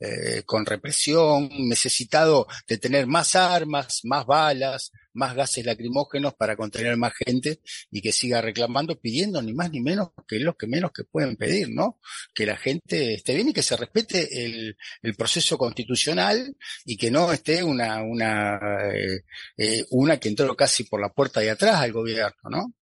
[0.00, 6.96] eh, con represión, necesitado de tener más armas, más balas, más gases lacrimógenos para contener
[6.96, 10.92] más gente y que siga reclamando, pidiendo ni más ni menos que lo que menos
[10.92, 11.98] que pueden pedir, ¿no?
[12.34, 17.10] Que la gente esté bien y que se respete el, el proceso constitucional y que
[17.10, 18.58] no esté una, una,
[18.94, 19.24] eh,
[19.56, 22.72] eh, una que entró casi por la puerta de atrás al gobierno, ¿no?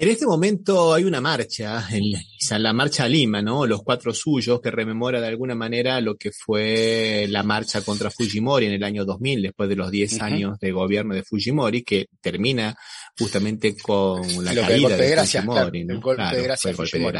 [0.00, 3.66] En este momento hay una marcha, en la, marcha a Lima, ¿no?
[3.66, 8.66] Los cuatro suyos, que rememora de alguna manera lo que fue la marcha contra Fujimori
[8.66, 10.24] en el año 2000, después de los 10 Ujú.
[10.24, 12.76] años de gobierno de Fujimori, que termina
[13.18, 15.94] justamente con la Lo caída de gracia, Fujimori, claro, ¿no?
[15.94, 17.18] el golpe de gracia fujimori.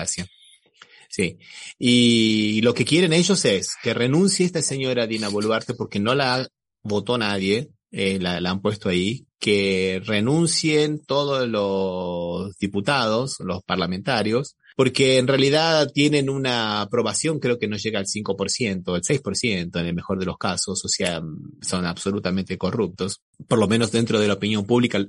[1.08, 1.36] Sí.
[1.80, 6.46] Y lo que quieren ellos es que renuncie esta señora Dina Boluarte porque no la
[6.84, 14.56] votó nadie, eh, la, la han puesto ahí, que renuncien todos los diputados, los parlamentarios,
[14.76, 19.86] porque en realidad tienen una aprobación, creo que no llega al 5%, el 6% en
[19.86, 21.20] el mejor de los casos, o sea,
[21.60, 25.04] son absolutamente corruptos, por lo menos dentro de la opinión pública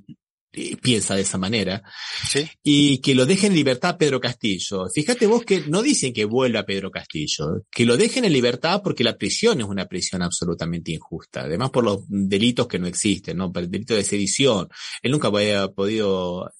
[0.51, 1.83] piensa de esa manera
[2.27, 2.49] Sí.
[2.63, 4.87] y que lo dejen en libertad Pedro Castillo.
[4.93, 9.03] Fíjate vos que no dicen que vuelva Pedro Castillo, que lo dejen en libertad porque
[9.03, 13.51] la prisión es una prisión absolutamente injusta, además por los delitos que no existen, ¿no?
[13.51, 14.67] Por el delito de sedición.
[15.03, 16.51] Él nunca había podido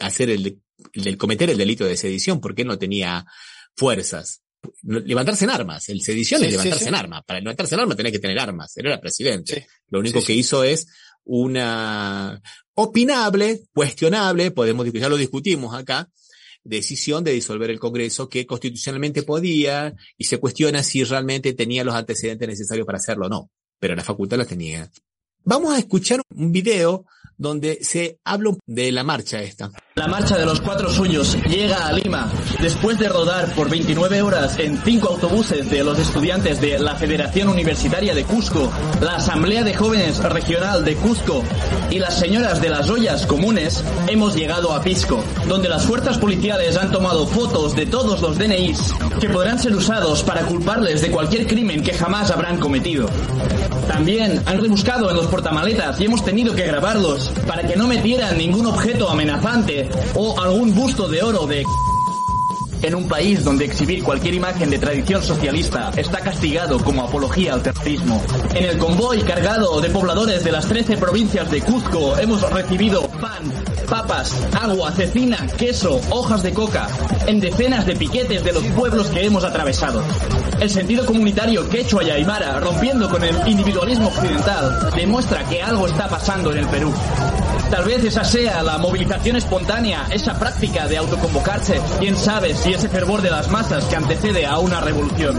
[0.00, 0.58] hacer el,
[0.92, 3.24] el cometer el delito de sedición porque él no tenía
[3.76, 4.42] fuerzas.
[4.82, 5.88] Levantarse en armas.
[5.88, 6.88] El sedición Sí, es levantarse sí.
[6.88, 7.22] en armas.
[7.24, 8.76] Para levantarse en armas tenés que tener armas.
[8.76, 9.54] Él era presidente.
[9.60, 9.66] Sí.
[9.90, 10.88] Lo único que hizo es
[11.24, 12.40] una
[12.76, 16.08] opinable, cuestionable, podemos, ya lo discutimos acá,
[16.62, 21.94] decisión de disolver el Congreso que constitucionalmente podía y se cuestiona si realmente tenía los
[21.94, 24.90] antecedentes necesarios para hacerlo o no, pero la facultad la tenía.
[25.42, 27.06] Vamos a escuchar un video
[27.36, 29.70] donde se habla de la marcha esta.
[29.98, 32.30] La marcha de los cuatro suyos llega a Lima
[32.60, 37.48] después de rodar por 29 horas en cinco autobuses de los estudiantes de la Federación
[37.48, 38.70] Universitaria de Cusco,
[39.00, 41.42] la Asamblea de Jóvenes Regional de Cusco
[41.90, 46.76] y las señoras de las ollas comunes, hemos llegado a Pisco, donde las fuerzas policiales
[46.76, 51.46] han tomado fotos de todos los DNIs que podrán ser usados para culparles de cualquier
[51.46, 53.08] crimen que jamás habrán cometido.
[53.88, 58.36] También han rebuscado en los portamaletas y hemos tenido que grabarlos para que no metieran
[58.36, 61.64] ningún objeto amenazante o algún busto de oro de
[62.82, 67.62] en un país donde exhibir cualquier imagen de tradición socialista está castigado como apología al
[67.62, 68.22] terrorismo.
[68.54, 73.52] En el convoy cargado de pobladores de las 13 provincias de Cuzco hemos recibido pan,
[73.88, 76.88] papas, agua, cecina, queso, hojas de coca,
[77.26, 80.02] en decenas de piquetes de los pueblos que hemos atravesado.
[80.60, 86.08] El sentido comunitario quechua y aymara, rompiendo con el individualismo occidental, demuestra que algo está
[86.08, 86.92] pasando en el Perú.
[87.70, 92.88] Tal vez esa sea la movilización espontánea, esa práctica de autoconvocarse, quién sabe si ese
[92.88, 95.36] fervor de las masas que antecede a una revolución.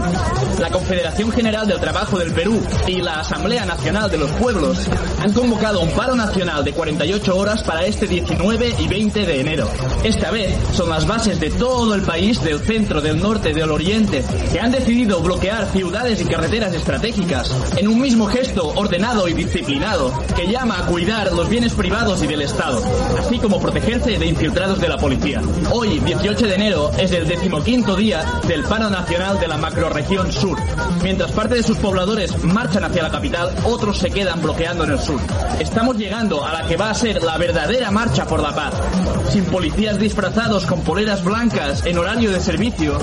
[0.58, 4.78] La Confederación General del Trabajo del Perú y la Asamblea Nacional de los Pueblos
[5.22, 9.70] han convocado un paro nacional de 48 horas para este 19 y 20 de enero.
[10.04, 14.22] Esta vez son las bases de todo el país, del centro, del norte, del oriente,
[14.52, 20.12] que han decidido bloquear ciudades y carreteras estratégicas en un mismo gesto ordenado y disciplinado
[20.36, 22.82] que llama a cuidar los bienes privados y del Estado,
[23.18, 25.40] así como protegerse de infiltrados de la policía.
[25.72, 30.58] Hoy, 18 de enero, es el decimoquinto día del paro nacional de la macrorregión sur.
[31.02, 34.98] Mientras parte de sus pobladores marchan hacia la capital, otros se quedan bloqueando en el
[34.98, 35.20] sur.
[35.60, 38.74] Estamos llegando a la que va a ser la verdadera marcha por la paz,
[39.30, 42.98] sin policías disfrazados con poleras blancas en horario de servicio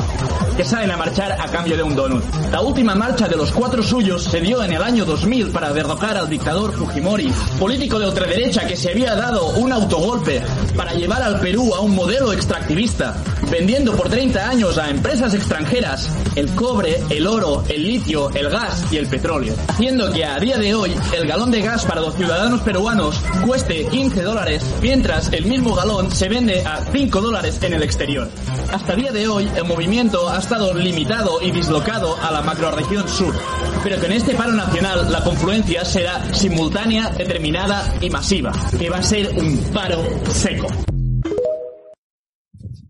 [0.57, 2.23] que salen a marchar a cambio de un donut.
[2.51, 6.17] La última marcha de los cuatro suyos se dio en el año 2000 para derrocar
[6.17, 10.41] al dictador Fujimori, político de ultraderecha que se había había dado un autogolpe
[10.75, 13.15] para llevar al Perú a un modelo extractivista,
[13.51, 18.83] vendiendo por 30 años a empresas extranjeras el cobre, el oro, el litio, el gas
[18.91, 22.15] y el petróleo, haciendo que a día de hoy el galón de gas para los
[22.15, 27.73] ciudadanos peruanos cueste 15 dólares, mientras el mismo galón se vende a 5 dólares en
[27.73, 28.27] el exterior.
[28.73, 33.35] Hasta día de hoy el movimiento ha estado limitado y dislocado a la macroregión sur,
[33.83, 38.99] pero que en este paro nacional la confluencia será simultánea, determinada y masiva, que va
[38.99, 40.01] a ser un paro
[40.33, 40.67] seco.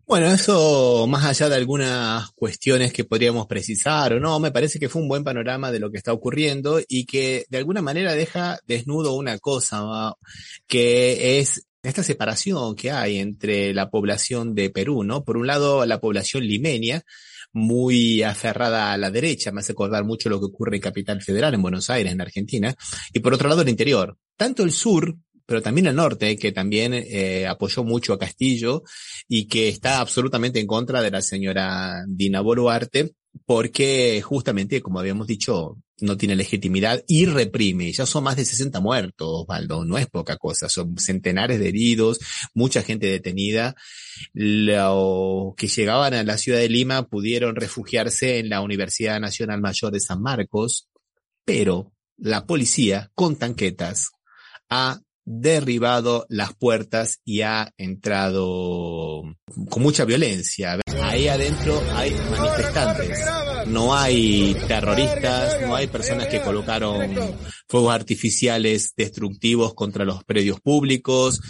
[0.05, 4.87] Bueno, eso más allá de algunas cuestiones que podríamos precisar o no, me parece que
[4.87, 8.59] fue un buen panorama de lo que está ocurriendo y que de alguna manera deja
[8.67, 10.13] desnudo una cosa,
[10.67, 15.23] que es esta separación que hay entre la población de Perú, ¿no?
[15.23, 17.01] Por un lado, la población limeña,
[17.51, 21.55] muy aferrada a la derecha, me hace acordar mucho lo que ocurre en Capital Federal,
[21.55, 22.75] en Buenos Aires, en Argentina,
[23.11, 24.15] y por otro lado el interior.
[24.37, 25.15] Tanto el sur,
[25.45, 28.83] pero también el norte, que también eh, apoyó mucho a Castillo
[29.27, 33.13] y que está absolutamente en contra de la señora Dina Boluarte,
[33.45, 37.91] porque justamente, como habíamos dicho, no tiene legitimidad y reprime.
[37.91, 42.19] Ya son más de 60 muertos, Osvaldo, no es poca cosa, son centenares de heridos,
[42.53, 43.75] mucha gente detenida.
[44.33, 49.91] Los que llegaban a la ciudad de Lima pudieron refugiarse en la Universidad Nacional Mayor
[49.91, 50.89] de San Marcos,
[51.45, 54.11] pero la policía, con tanquetas,
[54.69, 59.23] ha derribado las puertas y ha entrado
[59.69, 60.79] con mucha violencia.
[61.01, 63.19] Ahí adentro hay manifestantes,
[63.67, 67.11] no hay terroristas, no hay personas que colocaron
[67.67, 71.41] fuegos artificiales destructivos contra los predios públicos.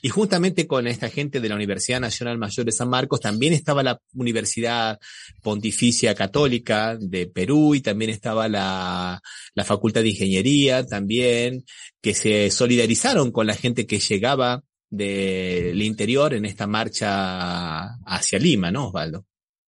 [0.00, 3.82] Y juntamente con esta gente de la Universidad Nacional Mayor de San Marcos también estaba
[3.82, 4.98] la Universidad
[5.42, 9.20] Pontificia Católica de Perú y también estaba la,
[9.54, 11.64] la Facultad de Ingeniería también,
[12.04, 18.70] que se solidarizaron con la gente que llegaba del interior en esta marcha hacia Lima,
[18.70, 19.24] ¿no, Osvaldo?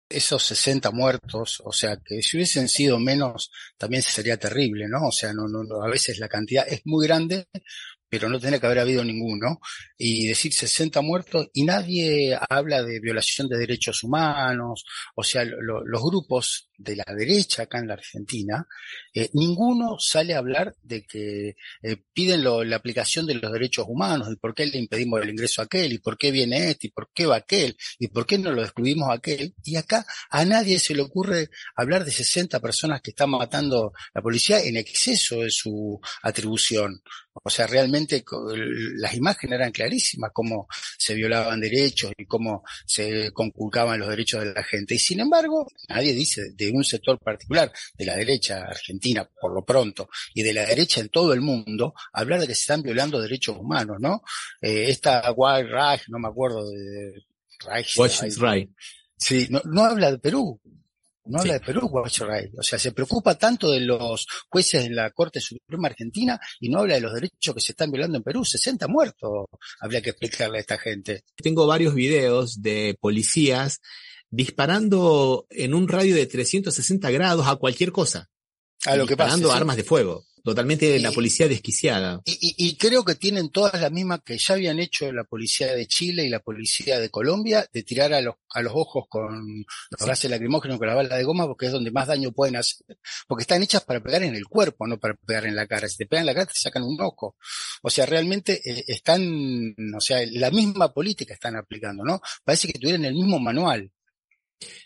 [0.08, 5.06] esos 60 muertos, o sea, que si hubiesen sido menos, también sería terrible, ¿no?
[5.06, 7.46] O sea, no, no, a veces la cantidad es muy grande,
[8.08, 9.60] pero no tiene que haber habido ninguno,
[9.96, 14.84] y decir 60 muertos y nadie habla de violación de derechos humanos,
[15.14, 18.66] o sea, los grupos de la derecha acá en la Argentina,
[19.14, 24.28] eh, ninguno sale a hablar de que eh, piden la aplicación de los derechos humanos
[24.32, 26.90] y por qué le impedimos el ingreso a aquel y por qué viene este y
[26.90, 29.54] por qué va aquel y por qué no lo excluimos a aquel.
[29.62, 34.22] Y acá a nadie se le ocurre hablar de 60 personas que están matando la
[34.22, 37.02] policía en exceso de su atribución.
[37.42, 38.24] O sea, realmente
[38.96, 40.66] las imágenes eran clarísimas, cómo
[40.98, 44.94] se violaban derechos y cómo se conculcaban los derechos de la gente.
[44.94, 49.64] Y sin embargo, nadie dice de un sector particular, de la derecha argentina por lo
[49.64, 53.20] pronto, y de la derecha en todo el mundo, hablar de que se están violando
[53.20, 54.22] derechos humanos, ¿no?
[54.60, 57.24] Eh, esta Wild Reich, no me acuerdo de
[57.66, 57.94] Reich.
[58.38, 58.70] Reich.
[59.16, 60.60] Sí, no, no habla de Perú,
[61.26, 65.40] no habla de Perú, O sea, se preocupa tanto de los jueces de la Corte
[65.40, 68.44] Suprema Argentina y no habla de los derechos que se están violando en Perú.
[68.44, 69.46] 60 muertos
[69.80, 71.24] habría que explicarle a esta gente.
[71.36, 73.80] Tengo varios videos de policías
[74.30, 78.28] disparando en un radio de 360 grados a cualquier cosa.
[78.84, 79.36] A lo que pasa.
[79.36, 80.24] Disparando armas de fuego.
[80.44, 82.20] Totalmente la policía desquiciada.
[82.26, 86.26] Y, creo que tienen todas las mismas que ya habían hecho la policía de Chile
[86.26, 90.30] y la policía de Colombia, de tirar a los, a los ojos con los gases
[90.30, 92.84] lacrimógenos, con la bala de goma, porque es donde más daño pueden hacer.
[93.26, 95.88] Porque están hechas para pegar en el cuerpo, no para pegar en la cara.
[95.88, 97.36] Si te pegan en la cara, te sacan un ojo.
[97.80, 102.20] O sea, realmente eh, están, o sea, la misma política están aplicando, ¿no?
[102.44, 103.90] Parece que tuvieran el mismo manual.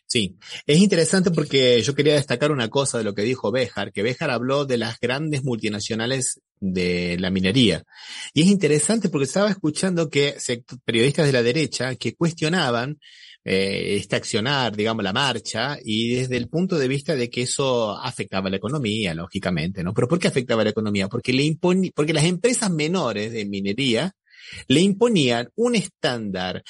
[0.06, 4.02] Sí, es interesante porque yo quería destacar una cosa de lo que dijo Béjar, que
[4.02, 7.84] Béjar habló de las grandes multinacionales de la minería.
[8.32, 10.36] Y es interesante porque estaba escuchando que
[10.84, 12.98] periodistas de la derecha que cuestionaban
[13.44, 17.96] eh, este accionar, digamos, la marcha, y desde el punto de vista de que eso
[17.96, 19.94] afectaba la economía, lógicamente, ¿no?
[19.94, 21.08] Pero ¿por qué afectaba la economía?
[21.08, 21.56] Porque le
[21.94, 24.12] porque las empresas menores de minería
[24.66, 26.62] le imponían un estándar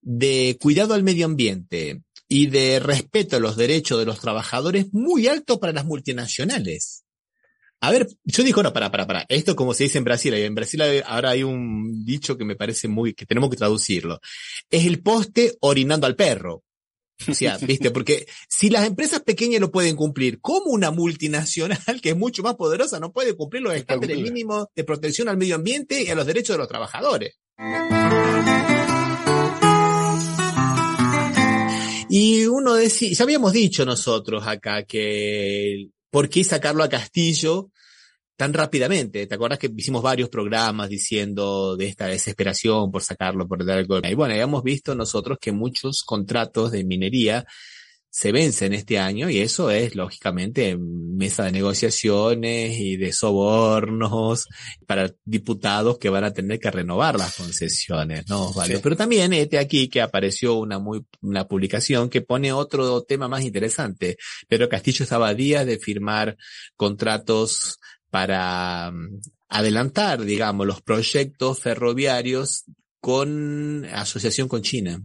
[0.00, 5.26] de cuidado al medio ambiente, y de respeto a los derechos de los trabajadores muy
[5.26, 7.04] alto para las multinacionales.
[7.78, 9.26] A ver, yo digo, no, para, para, para.
[9.28, 12.88] Esto como se dice en Brasil, en Brasil ahora hay un dicho que me parece
[12.88, 14.18] muy, que tenemos que traducirlo.
[14.70, 16.64] Es el poste orinando al perro.
[17.28, 22.10] O sea, viste, porque si las empresas pequeñas lo pueden cumplir, ¿cómo una multinacional que
[22.10, 26.02] es mucho más poderosa no puede cumplir los estándares mínimos de protección al medio ambiente
[26.02, 27.34] y a los derechos de los trabajadores?
[32.14, 37.70] Y uno decía, ya habíamos dicho nosotros acá que por qué sacarlo a Castillo
[38.36, 39.26] tan rápidamente.
[39.26, 43.86] ¿Te acuerdas que hicimos varios programas diciendo de esta desesperación por sacarlo, por dar el
[44.10, 47.46] Y bueno, habíamos visto nosotros que muchos contratos de minería
[48.14, 54.48] se vencen este año y eso es lógicamente mesa de negociaciones y de sobornos
[54.86, 58.52] para diputados que van a tener que renovar las concesiones, ¿no?
[58.52, 58.80] Vale.
[58.80, 63.44] Pero también este aquí que apareció una muy, una publicación que pone otro tema más
[63.44, 64.18] interesante.
[64.46, 66.36] Pedro Castillo estaba a días de firmar
[66.76, 67.78] contratos
[68.10, 72.64] para mm, adelantar, digamos, los proyectos ferroviarios
[73.02, 75.02] con asociación con China.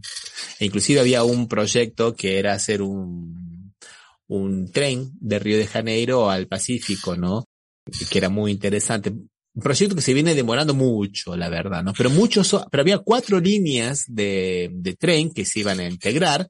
[0.60, 3.74] E inclusive había un proyecto que era hacer un,
[4.28, 7.48] un tren de Río de Janeiro al Pacífico, ¿no?
[8.08, 9.10] Que era muy interesante.
[9.10, 11.92] Un proyecto que se viene demorando mucho, la verdad, ¿no?
[11.92, 16.48] Pero muchos, pero había cuatro líneas de, de tren que se iban a integrar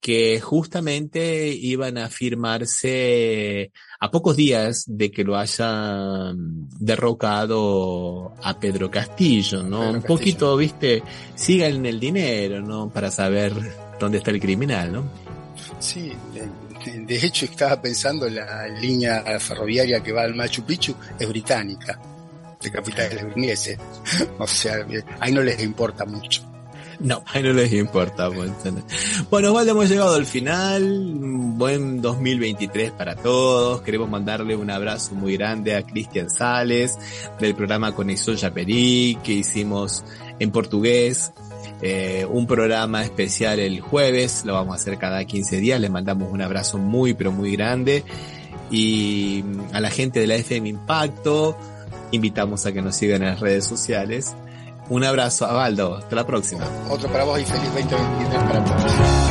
[0.00, 3.70] que justamente iban a firmarse
[4.00, 9.90] a pocos días de que lo hayan derrocado a Pedro Castillo, ¿no?
[9.90, 11.02] Un poquito, viste,
[11.34, 12.90] sigan el dinero, ¿no?
[12.90, 13.52] Para saber
[13.98, 15.10] dónde está el criminal, ¿no?
[15.78, 16.12] Sí,
[17.06, 22.00] de, hecho estaba pensando la línea ferroviaria que va al Machu Picchu es británica,
[22.58, 23.78] de capitales ingleses.
[24.38, 24.86] O sea,
[25.20, 26.49] ahí no les importa mucho.
[27.00, 28.30] No, no les importa.
[28.30, 28.50] Pues,
[29.30, 31.12] bueno, vale, hemos llegado al final.
[31.14, 33.80] Buen 2023 para todos.
[33.82, 36.98] Queremos mandarle un abrazo muy grande a Cristian Sales
[37.40, 40.04] del programa Conexión Chaperí que hicimos
[40.38, 41.32] en portugués.
[41.82, 45.80] Eh, un programa especial el jueves, lo vamos a hacer cada 15 días.
[45.80, 48.04] Les mandamos un abrazo muy, pero muy grande.
[48.70, 49.42] Y
[49.72, 51.56] a la gente de la FM Impacto,
[52.12, 54.34] invitamos a que nos sigan en las redes sociales.
[54.90, 55.96] Un abrazo, Abaldo.
[55.96, 56.64] Hasta la próxima.
[56.90, 59.29] Otro para vos y feliz 2023 para todos.